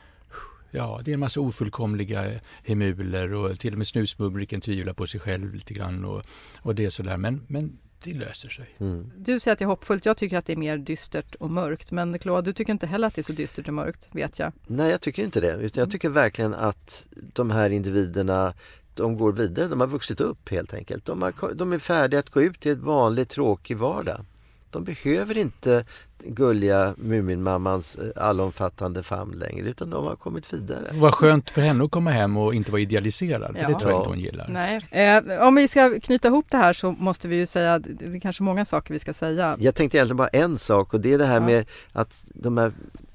ja 0.71 1.01
det 1.03 1.11
är 1.11 1.13
en 1.13 1.19
massa 1.19 1.39
ofullkomliga 1.39 2.31
hemuler 2.63 3.33
och 3.33 3.59
till 3.59 3.73
och 3.73 3.77
med 3.77 3.87
snusmumriken 3.87 4.61
tvivlar 4.61 4.93
på 4.93 5.07
sig 5.07 5.19
själv 5.19 5.53
lite 5.53 5.73
grann 5.73 6.05
och, 6.05 6.23
och 6.61 6.75
det 6.75 6.85
är 6.85 6.89
sådär. 6.89 7.17
Men, 7.17 7.41
men 7.47 7.77
det 8.03 8.13
löser 8.13 8.49
sig. 8.49 8.75
Mm. 8.77 9.11
Du 9.17 9.39
säger 9.39 9.53
att 9.53 9.59
det 9.59 9.65
är 9.65 9.67
hoppfullt. 9.67 10.05
Jag 10.05 10.17
tycker 10.17 10.37
att 10.37 10.45
det 10.45 10.53
är 10.53 10.57
mer 10.57 10.77
dystert 10.77 11.35
och 11.35 11.49
mörkt. 11.49 11.91
Men 11.91 12.19
Claude, 12.19 12.49
du 12.49 12.53
tycker 12.53 12.73
inte 12.73 12.87
heller 12.87 13.07
att 13.07 13.15
det 13.15 13.21
är 13.21 13.23
så 13.23 13.33
dystert 13.33 13.67
och 13.67 13.73
mörkt, 13.73 14.09
vet 14.11 14.39
jag. 14.39 14.51
Nej, 14.67 14.91
jag 14.91 15.01
tycker 15.01 15.23
inte 15.23 15.41
det. 15.41 15.53
Utan 15.53 15.81
jag 15.81 15.91
tycker 15.91 16.09
verkligen 16.09 16.53
att 16.53 17.07
de 17.33 17.51
här 17.51 17.69
individerna 17.69 18.53
de 18.95 19.17
går 19.17 19.31
vidare. 19.33 19.67
De 19.67 19.79
har 19.79 19.87
vuxit 19.87 20.21
upp 20.21 20.49
helt 20.49 20.73
enkelt. 20.73 21.05
De, 21.05 21.21
har, 21.21 21.53
de 21.53 21.73
är 21.73 21.79
färdiga 21.79 22.19
att 22.19 22.29
gå 22.29 22.41
ut 22.41 22.65
i 22.65 22.69
ett 22.69 22.79
vanligt 22.79 23.29
tråkig 23.29 23.77
vardag. 23.77 24.25
De 24.69 24.83
behöver 24.83 25.37
inte 25.37 25.85
gulliga 26.25 26.95
Muminmammans 26.97 27.95
eh, 27.95 28.23
allomfattande 28.23 29.03
famn 29.03 29.31
längre 29.31 29.69
utan 29.69 29.89
de 29.89 30.05
har 30.05 30.15
kommit 30.15 30.53
vidare. 30.53 30.89
Vad 30.93 31.13
skönt 31.13 31.49
för 31.49 31.61
henne 31.61 31.83
att 31.83 31.91
komma 31.91 32.11
hem 32.11 32.37
och 32.37 32.55
inte 32.55 32.71
vara 32.71 32.81
idealiserad. 32.81 33.57
Ja. 33.61 33.67
Det 33.67 33.79
tror 33.79 33.91
jag 33.91 33.99
inte 33.99 34.09
hon 34.09 34.19
gillar. 34.19 34.47
Nej. 34.49 34.79
Eh, 34.91 35.47
om 35.47 35.55
vi 35.55 35.67
ska 35.67 35.99
knyta 36.03 36.27
ihop 36.27 36.45
det 36.49 36.57
här 36.57 36.73
så 36.73 36.91
måste 36.91 37.27
vi 37.27 37.35
ju 37.35 37.45
säga, 37.45 37.79
det 37.79 38.05
är 38.05 38.19
kanske 38.19 38.43
många 38.43 38.65
saker 38.65 38.93
vi 38.93 38.99
ska 38.99 39.13
säga. 39.13 39.57
Jag 39.59 39.75
tänkte 39.75 39.97
egentligen 39.97 40.17
bara 40.17 40.27
en 40.27 40.57
sak 40.57 40.93
och 40.93 41.01
det 41.01 41.13
är 41.13 41.17
det 41.17 41.25
här 41.25 41.39
ja. 41.39 41.45
med 41.45 41.65
att 41.93 42.25
de 42.33 42.57
här 42.57 42.71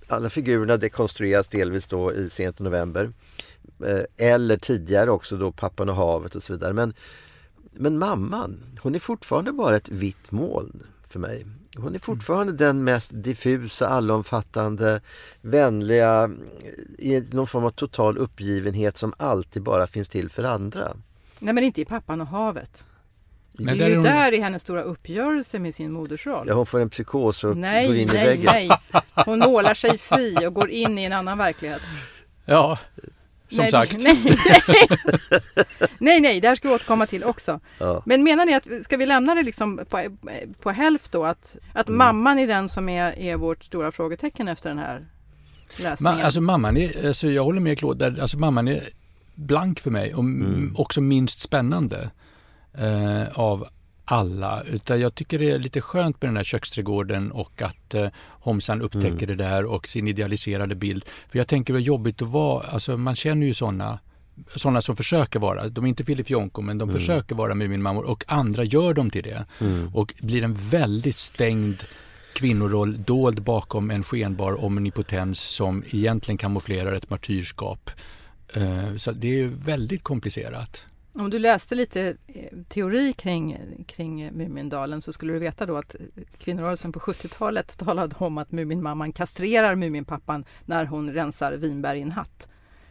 alla 0.08 0.30
figurerna 0.30 0.76
dekonstrueras 0.76 1.48
delvis 1.48 1.88
då 1.88 2.12
i 2.12 2.30
sent 2.30 2.58
november. 2.58 3.12
Eh, 3.84 4.28
eller 4.32 4.56
tidigare 4.56 5.10
också 5.10 5.36
då 5.36 5.52
Pappan 5.52 5.88
och 5.88 5.96
havet 5.96 6.34
och 6.34 6.42
så 6.42 6.52
vidare. 6.52 6.72
Men, 6.72 6.94
men 7.72 7.98
mamman, 7.98 8.78
hon 8.80 8.94
är 8.94 8.98
fortfarande 8.98 9.52
bara 9.52 9.76
ett 9.76 9.88
vitt 9.88 10.30
moln 10.30 10.82
för 11.02 11.18
mig. 11.18 11.46
Hon 11.78 11.94
är 11.94 11.98
fortfarande 11.98 12.50
mm. 12.50 12.56
den 12.56 12.84
mest 12.84 13.10
diffusa, 13.14 13.88
allomfattande, 13.88 15.00
vänliga, 15.40 16.30
i 16.98 17.20
någon 17.32 17.46
form 17.46 17.64
av 17.64 17.70
total 17.70 18.18
uppgivenhet 18.18 18.96
som 18.96 19.14
alltid 19.16 19.62
bara 19.62 19.86
finns 19.86 20.08
till 20.08 20.30
för 20.30 20.44
andra. 20.44 20.96
Nej 21.38 21.54
men 21.54 21.64
inte 21.64 21.80
i 21.80 21.84
Pappan 21.84 22.20
och 22.20 22.26
havet. 22.26 22.84
Men 23.58 23.78
det 23.78 23.84
är 23.84 23.88
ju 23.88 23.94
hon... 23.94 24.04
där 24.04 24.32
i 24.32 24.40
hennes 24.40 24.62
stora 24.62 24.82
uppgörelse 24.82 25.58
med 25.58 25.74
sin 25.74 25.92
modersroll. 25.92 26.46
Ja, 26.48 26.54
hon 26.54 26.66
får 26.66 26.80
en 26.80 26.90
psykos 26.90 27.44
och 27.44 27.56
nej, 27.56 27.86
går 27.86 27.96
in 27.96 28.08
nej, 28.12 28.24
i 28.24 28.28
väggen. 28.28 28.52
Nej, 28.52 28.70
hon 29.26 29.38
nålar 29.38 29.74
sig 29.74 29.98
fri 29.98 30.46
och 30.46 30.54
går 30.54 30.70
in 30.70 30.98
i 30.98 31.04
en 31.04 31.12
annan 31.12 31.38
verklighet. 31.38 31.82
Ja, 32.44 32.78
som 33.48 33.62
nej, 33.62 33.70
sagt. 33.70 33.96
Nej, 34.02 34.22
nej. 34.24 34.88
nej, 35.98 36.20
nej, 36.20 36.40
det 36.40 36.48
här 36.48 36.56
ska 36.56 36.68
vi 36.68 36.74
återkomma 36.74 37.06
till 37.06 37.24
också. 37.24 37.60
Ja. 37.78 38.02
Men 38.06 38.22
menar 38.22 38.46
ni 38.46 38.54
att, 38.54 38.84
ska 38.84 38.96
vi 38.96 39.06
lämna 39.06 39.34
det 39.34 39.42
liksom 39.42 39.80
på, 39.88 40.16
på 40.62 40.70
hälft 40.70 41.12
då? 41.12 41.24
Att, 41.24 41.56
att 41.72 41.88
mm. 41.88 41.98
mamman 41.98 42.38
är 42.38 42.46
den 42.46 42.68
som 42.68 42.88
är, 42.88 43.18
är 43.18 43.36
vårt 43.36 43.64
stora 43.64 43.92
frågetecken 43.92 44.48
efter 44.48 44.68
den 44.68 44.78
här 44.78 45.06
läsningen? 45.76 46.18
Ma, 46.18 46.24
alltså 46.24 46.40
mamman 46.40 46.76
är, 46.76 47.06
alltså 47.06 47.28
jag 47.28 47.44
håller 47.44 47.60
med 47.60 47.78
Claude, 47.78 48.16
alltså 48.20 48.38
mamman 48.38 48.68
är 48.68 48.88
blank 49.34 49.80
för 49.80 49.90
mig 49.90 50.14
och 50.14 50.20
mm. 50.20 50.74
också 50.78 51.00
minst 51.00 51.40
spännande 51.40 52.10
eh, 52.74 53.38
av 53.38 53.68
alla. 54.06 54.62
Utan 54.62 55.00
jag 55.00 55.14
tycker 55.14 55.38
det 55.38 55.50
är 55.50 55.58
lite 55.58 55.80
skönt 55.80 56.22
med 56.22 56.28
den 56.28 56.36
här 56.36 56.44
köksträdgården 56.44 57.32
och 57.32 57.62
att 57.62 57.94
eh, 57.94 58.08
Homsan 58.28 58.82
upptäcker 58.82 59.08
mm. 59.08 59.26
det 59.26 59.34
där 59.34 59.64
och 59.64 59.88
sin 59.88 60.08
idealiserade 60.08 60.74
bild. 60.74 61.04
För 61.28 61.38
jag 61.38 61.48
tänker 61.48 61.72
vad 61.72 61.82
jobbigt 61.82 62.22
att 62.22 62.28
vara, 62.28 62.66
alltså 62.66 62.96
man 62.96 63.14
känner 63.14 63.46
ju 63.46 63.54
sådana 63.54 63.98
sådana 64.56 64.80
som 64.80 64.96
försöker 64.96 65.38
vara, 65.38 65.68
de 65.68 65.84
är 65.84 65.88
inte 65.88 66.04
Filip 66.04 66.30
Jonko 66.30 66.62
men 66.62 66.78
de 66.78 66.88
mm. 66.88 67.00
försöker 67.00 67.34
vara 67.34 67.54
Muminmammor 67.54 68.04
och 68.04 68.24
andra 68.28 68.64
gör 68.64 68.94
dem 68.94 69.10
till 69.10 69.22
det. 69.22 69.44
Mm. 69.60 69.94
Och 69.94 70.14
blir 70.20 70.42
en 70.42 70.54
väldigt 70.54 71.16
stängd 71.16 71.84
kvinnoroll 72.32 73.04
dold 73.04 73.42
bakom 73.42 73.90
en 73.90 74.02
skenbar 74.02 74.64
omnipotens 74.64 75.40
som 75.40 75.84
egentligen 75.90 76.38
kamouflerar 76.38 76.92
ett 76.92 77.10
martyrskap. 77.10 77.90
Uh, 78.56 78.96
så 78.96 79.12
det 79.12 79.40
är 79.40 79.46
väldigt 79.46 80.02
komplicerat. 80.02 80.84
Om 81.18 81.30
du 81.30 81.38
läste 81.38 81.74
lite 81.74 82.16
eh, 82.26 82.58
teori 82.68 83.12
kring, 83.12 83.58
kring 83.86 84.30
Mumindalen 84.32 85.00
så 85.00 85.12
skulle 85.12 85.32
du 85.32 85.38
veta 85.38 85.66
då 85.66 85.76
att 85.76 85.94
kvinnorörelsen 86.38 86.92
på 86.92 87.00
70-talet 87.00 87.78
talade 87.78 88.14
om 88.18 88.38
att 88.38 88.52
Muminmamman 88.52 89.12
kastrerar 89.12 89.74
Muminpappan 89.74 90.44
när 90.64 90.84
hon 90.84 91.12
rensar 91.12 91.52
vinbär 91.52 91.94
i 91.94 92.02
en 92.02 92.12
hatt. 92.12 92.48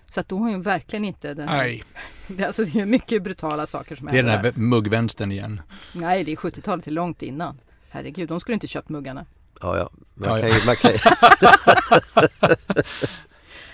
Så 0.10 0.20
att 0.20 0.30
då 0.30 0.38
har 0.38 0.52
hon 0.52 0.62
verkligen 0.62 1.06
inte 1.06 1.34
den 1.34 1.46
Nej. 1.46 1.84
Det, 2.28 2.44
är 2.44 2.48
alltså, 2.48 2.66
det 2.66 2.80
är 2.80 2.86
mycket 2.86 3.24
brutala 3.24 3.68
saker 3.68 3.96
som 3.96 4.08
händer. 4.08 4.24
Det 4.24 4.30
är 4.32 4.44
den 4.44 4.54
här 4.54 4.62
muggvänstern 4.62 5.32
igen. 5.32 5.62
Nej, 5.94 6.24
det 6.24 6.32
är 6.32 6.36
70-talet, 6.36 6.86
det 6.86 6.92
är 6.92 6.94
långt 6.94 7.22
innan. 7.22 7.60
Herregud, 7.90 8.30
de 8.30 8.40
skulle 8.40 8.54
inte 8.54 8.68
köpt 8.68 8.90
muggarna. 8.90 9.26
Ja, 9.62 9.78
ja. 9.78 9.90
Man 10.14 10.30
ja, 10.30 10.40
ja. 10.40 10.76
Kan 10.76 10.92
ju, 10.92 10.98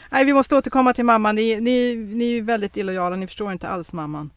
Nej, 0.10 0.26
vi 0.26 0.34
måste 0.34 0.56
återkomma 0.56 0.94
till 0.94 1.06
mamman. 1.06 1.36
Ni, 1.36 1.62
ni, 1.62 1.96
ni 1.96 2.38
är 2.38 2.42
väldigt 2.42 2.78
illojala, 2.78 3.16
ni 3.16 3.28
förstår 3.28 3.52
inte 3.52 3.68
alls 3.68 3.94
mamman. 3.94 4.30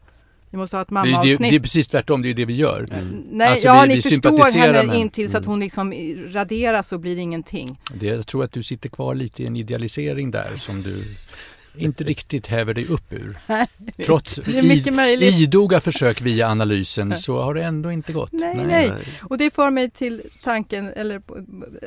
Vi 0.55 0.59
måste 0.59 0.75
ha 0.75 0.81
ett 0.81 0.89
mammaavsnitt. 0.89 1.37
Det, 1.37 1.43
det, 1.43 1.49
det 1.49 1.55
är 1.55 1.59
precis 1.59 1.87
tvärtom, 1.87 2.21
det 2.21 2.29
är 2.29 2.33
det 2.33 2.45
vi 2.45 2.53
gör. 2.53 2.87
Mm. 2.91 3.23
Nej, 3.31 3.47
alltså, 3.47 3.67
ja, 3.67 3.81
vi, 3.81 3.87
ni 3.87 3.95
vi 3.95 4.01
förstår 4.01 4.73
henne 4.73 4.97
in 4.97 5.09
tills 5.09 5.31
mm. 5.31 5.41
att 5.41 5.45
hon 5.45 5.59
liksom 5.59 5.93
raderas 6.27 6.91
och 6.91 6.99
blir 6.99 7.17
ingenting. 7.17 7.79
Det, 7.93 8.05
jag 8.05 8.27
tror 8.27 8.43
att 8.43 8.51
du 8.51 8.63
sitter 8.63 8.89
kvar 8.89 9.15
lite 9.15 9.43
i 9.43 9.47
en 9.47 9.55
idealisering 9.55 10.31
där 10.31 10.55
som 10.55 10.81
du 10.81 11.03
inte 11.77 12.03
riktigt 12.03 12.47
häver 12.47 12.73
dig 12.73 12.87
upp 12.87 13.13
ur. 13.13 13.37
Trots 14.05 14.39
idoga 15.21 15.79
försök 15.79 16.21
via 16.21 16.47
analysen 16.47 17.17
så 17.17 17.41
har 17.41 17.53
det 17.53 17.63
ändå 17.63 17.91
inte 17.91 18.13
gått. 18.13 18.31
Nej, 18.31 18.55
nej, 18.55 18.89
nej. 18.89 19.07
Och 19.21 19.37
det 19.37 19.53
för 19.53 19.71
mig 19.71 19.89
till 19.89 20.21
tanken 20.43 20.93
eller 20.95 21.21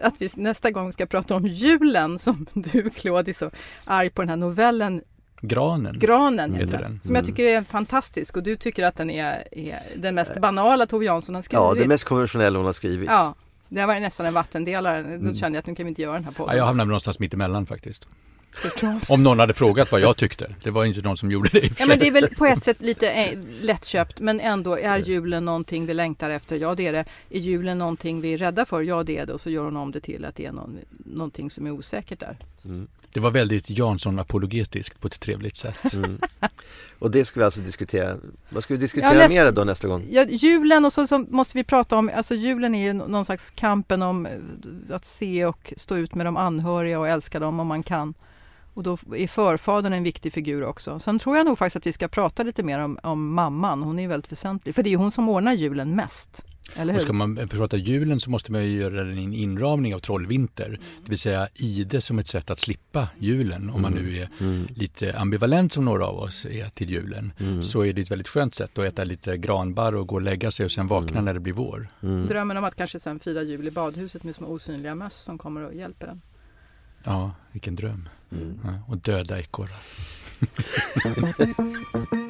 att 0.02 0.14
vi 0.18 0.30
nästa 0.34 0.70
gång 0.70 0.92
ska 0.92 1.06
prata 1.06 1.36
om 1.36 1.46
julen 1.46 2.18
som 2.18 2.46
du 2.54 2.90
Claude 2.90 3.30
är 3.30 3.34
så 3.34 3.50
arg 3.84 4.10
på 4.10 4.22
den 4.22 4.28
här 4.28 4.36
novellen 4.36 5.02
Granen. 5.40 5.98
Granen 5.98 6.54
heter 6.54 6.78
den. 6.78 7.00
Som 7.02 7.14
jag 7.14 7.24
mm. 7.24 7.36
tycker 7.36 7.44
är 7.44 7.62
fantastisk 7.62 8.36
och 8.36 8.42
du 8.42 8.56
tycker 8.56 8.84
att 8.84 8.96
den 8.96 9.10
är, 9.10 9.48
är 9.52 9.78
den 9.96 10.14
mest 10.14 10.40
banala 10.40 10.86
Tove 10.86 11.04
Jansson 11.04 11.34
har 11.34 11.42
skrivit. 11.42 11.62
Ja, 11.62 11.74
det 11.74 11.88
mest 11.88 12.04
konventionella 12.04 12.58
hon 12.58 12.66
har 12.66 12.72
skrivit. 12.72 13.08
Ja, 13.10 13.34
det 13.68 13.86
var 13.86 14.00
nästan 14.00 14.26
en 14.26 14.34
vattendelare. 14.34 15.02
Då 15.02 15.08
mm. 15.08 15.34
kände 15.34 15.56
jag 15.56 15.60
att 15.60 15.66
nu 15.66 15.74
kan 15.74 15.86
vi 15.86 15.88
inte 15.88 16.02
göra 16.02 16.14
den 16.14 16.24
här 16.24 16.32
podden. 16.32 16.54
Ja, 16.54 16.58
jag 16.58 16.66
hamnade 16.66 16.88
någonstans 16.88 17.18
mitt 17.18 17.34
emellan 17.34 17.66
faktiskt. 17.66 18.08
Om 19.10 19.22
någon 19.22 19.38
hade 19.38 19.54
frågat 19.54 19.92
vad 19.92 20.00
jag 20.00 20.16
tyckte. 20.16 20.54
Det 20.62 20.70
var 20.70 20.84
inte 20.84 21.00
någon 21.00 21.16
som 21.16 21.30
gjorde 21.30 21.48
det 21.52 21.66
i 21.66 21.72
Ja 21.78 21.86
men 21.86 21.98
det 21.98 22.06
är 22.06 22.12
väl 22.12 22.34
på 22.34 22.46
ett 22.46 22.62
sätt 22.62 22.80
lite 22.80 23.10
eh, 23.10 23.38
lättköpt 23.60 24.20
men 24.20 24.40
ändå 24.40 24.78
är 24.78 24.98
julen 24.98 25.44
någonting 25.44 25.86
vi 25.86 25.94
längtar 25.94 26.30
efter? 26.30 26.56
Ja 26.56 26.74
det 26.74 26.86
är 26.86 26.92
det. 26.92 27.04
Är 27.30 27.38
julen 27.38 27.78
någonting 27.78 28.20
vi 28.20 28.34
är 28.34 28.38
rädda 28.38 28.64
för? 28.64 28.82
Ja 28.82 29.02
det 29.02 29.18
är 29.18 29.26
det. 29.26 29.32
Och 29.32 29.40
så 29.40 29.50
gör 29.50 29.64
hon 29.64 29.76
om 29.76 29.92
det 29.92 30.00
till 30.00 30.24
att 30.24 30.36
det 30.36 30.46
är 30.46 30.52
någon, 30.52 30.78
någonting 31.04 31.50
som 31.50 31.66
är 31.66 31.70
osäkert 31.70 32.20
där. 32.20 32.36
Mm. 32.64 32.88
Det 33.12 33.20
var 33.20 33.30
väldigt 33.30 33.70
Jansson-apologetiskt 33.70 35.00
på 35.00 35.08
ett 35.08 35.20
trevligt 35.20 35.56
sätt. 35.56 35.94
Mm. 35.94 36.18
Och 36.98 37.10
det 37.10 37.24
ska 37.24 37.40
vi 37.40 37.44
alltså 37.44 37.60
diskutera. 37.60 38.16
Vad 38.48 38.62
ska 38.62 38.74
vi 38.74 38.80
diskutera 38.80 39.12
ja, 39.12 39.18
nästa, 39.18 39.28
mer 39.28 39.52
då 39.52 39.64
nästa 39.64 39.88
gång? 39.88 40.06
Ja, 40.10 40.24
julen 40.28 40.84
och 40.84 40.92
så, 40.92 41.06
så, 41.06 41.18
måste 41.18 41.58
vi 41.58 41.64
prata 41.64 41.96
om, 41.96 42.10
alltså 42.14 42.34
julen 42.34 42.74
är 42.74 42.86
ju 42.86 42.92
någon 42.92 43.24
slags 43.24 43.50
kampen 43.50 44.02
om 44.02 44.26
eh, 44.26 44.32
att 44.90 45.04
se 45.04 45.46
och 45.46 45.72
stå 45.76 45.96
ut 45.96 46.14
med 46.14 46.26
de 46.26 46.36
anhöriga 46.36 46.98
och 46.98 47.08
älska 47.08 47.38
dem 47.38 47.60
om 47.60 47.66
man 47.66 47.82
kan. 47.82 48.14
Och 48.74 48.82
då 48.82 48.98
är 49.16 49.28
förfadern 49.28 49.92
en 49.92 50.02
viktig 50.02 50.32
figur 50.32 50.64
också. 50.64 50.98
Sen 50.98 51.18
tror 51.18 51.36
jag 51.36 51.46
nog 51.46 51.58
faktiskt 51.58 51.76
att 51.76 51.86
vi 51.86 51.92
ska 51.92 52.08
prata 52.08 52.42
lite 52.42 52.62
mer 52.62 52.78
om, 52.78 52.98
om 53.02 53.34
mamman. 53.34 53.82
Hon 53.82 53.98
är 53.98 54.08
väldigt 54.08 54.32
väsentlig. 54.32 54.74
För 54.74 54.82
det 54.82 54.92
är 54.92 54.96
hon 54.96 55.10
som 55.10 55.28
ordnar 55.28 55.52
julen 55.52 55.96
mest. 55.96 56.44
Eller 56.76 56.92
hur? 56.92 56.98
Och 56.98 57.02
ska 57.02 57.12
man 57.12 57.48
prata 57.48 57.76
julen 57.76 58.20
så 58.20 58.30
måste 58.30 58.52
man 58.52 58.64
ju 58.64 58.78
göra 58.78 59.00
en 59.00 59.34
inramning 59.34 59.94
av 59.94 59.98
Trollvinter. 59.98 60.66
Mm. 60.66 60.80
Det 61.04 61.10
vill 61.10 61.18
säga 61.18 61.48
ide 61.54 62.00
som 62.00 62.18
ett 62.18 62.26
sätt 62.26 62.50
att 62.50 62.58
slippa 62.58 63.08
julen. 63.18 63.70
Om 63.70 63.82
man 63.82 63.92
nu 63.92 64.18
är 64.18 64.28
mm. 64.40 64.66
lite 64.74 65.18
ambivalent 65.18 65.72
som 65.72 65.84
några 65.84 66.06
av 66.06 66.18
oss 66.18 66.46
är 66.46 66.68
till 66.68 66.90
julen. 66.90 67.32
Mm. 67.38 67.62
Så 67.62 67.84
är 67.84 67.92
det 67.92 68.00
ett 68.00 68.10
väldigt 68.10 68.28
skönt 68.28 68.54
sätt 68.54 68.78
att 68.78 68.84
äta 68.84 69.04
lite 69.04 69.36
granbarr 69.36 69.94
och 69.94 70.06
gå 70.06 70.14
och 70.14 70.22
lägga 70.22 70.50
sig 70.50 70.64
och 70.64 70.70
sen 70.70 70.86
vakna 70.86 71.10
mm. 71.10 71.24
när 71.24 71.34
det 71.34 71.40
blir 71.40 71.52
vår. 71.52 71.88
Mm. 72.02 72.26
Drömmen 72.26 72.56
om 72.56 72.64
att 72.64 72.76
kanske 72.76 73.00
sen 73.00 73.18
fira 73.18 73.42
jul 73.42 73.68
i 73.68 73.70
badhuset 73.70 74.24
med 74.24 74.34
små 74.34 74.46
osynliga 74.46 74.94
möss 74.94 75.16
som 75.16 75.38
kommer 75.38 75.60
och 75.60 75.74
hjälper 75.74 76.06
en. 76.06 76.20
Ja, 77.04 77.32
vilken 77.52 77.76
dröm. 77.76 78.08
Mm. 78.32 78.60
Ja, 78.64 78.70
och 78.88 78.96
döda 78.96 79.40
ekorrar. 79.40 79.80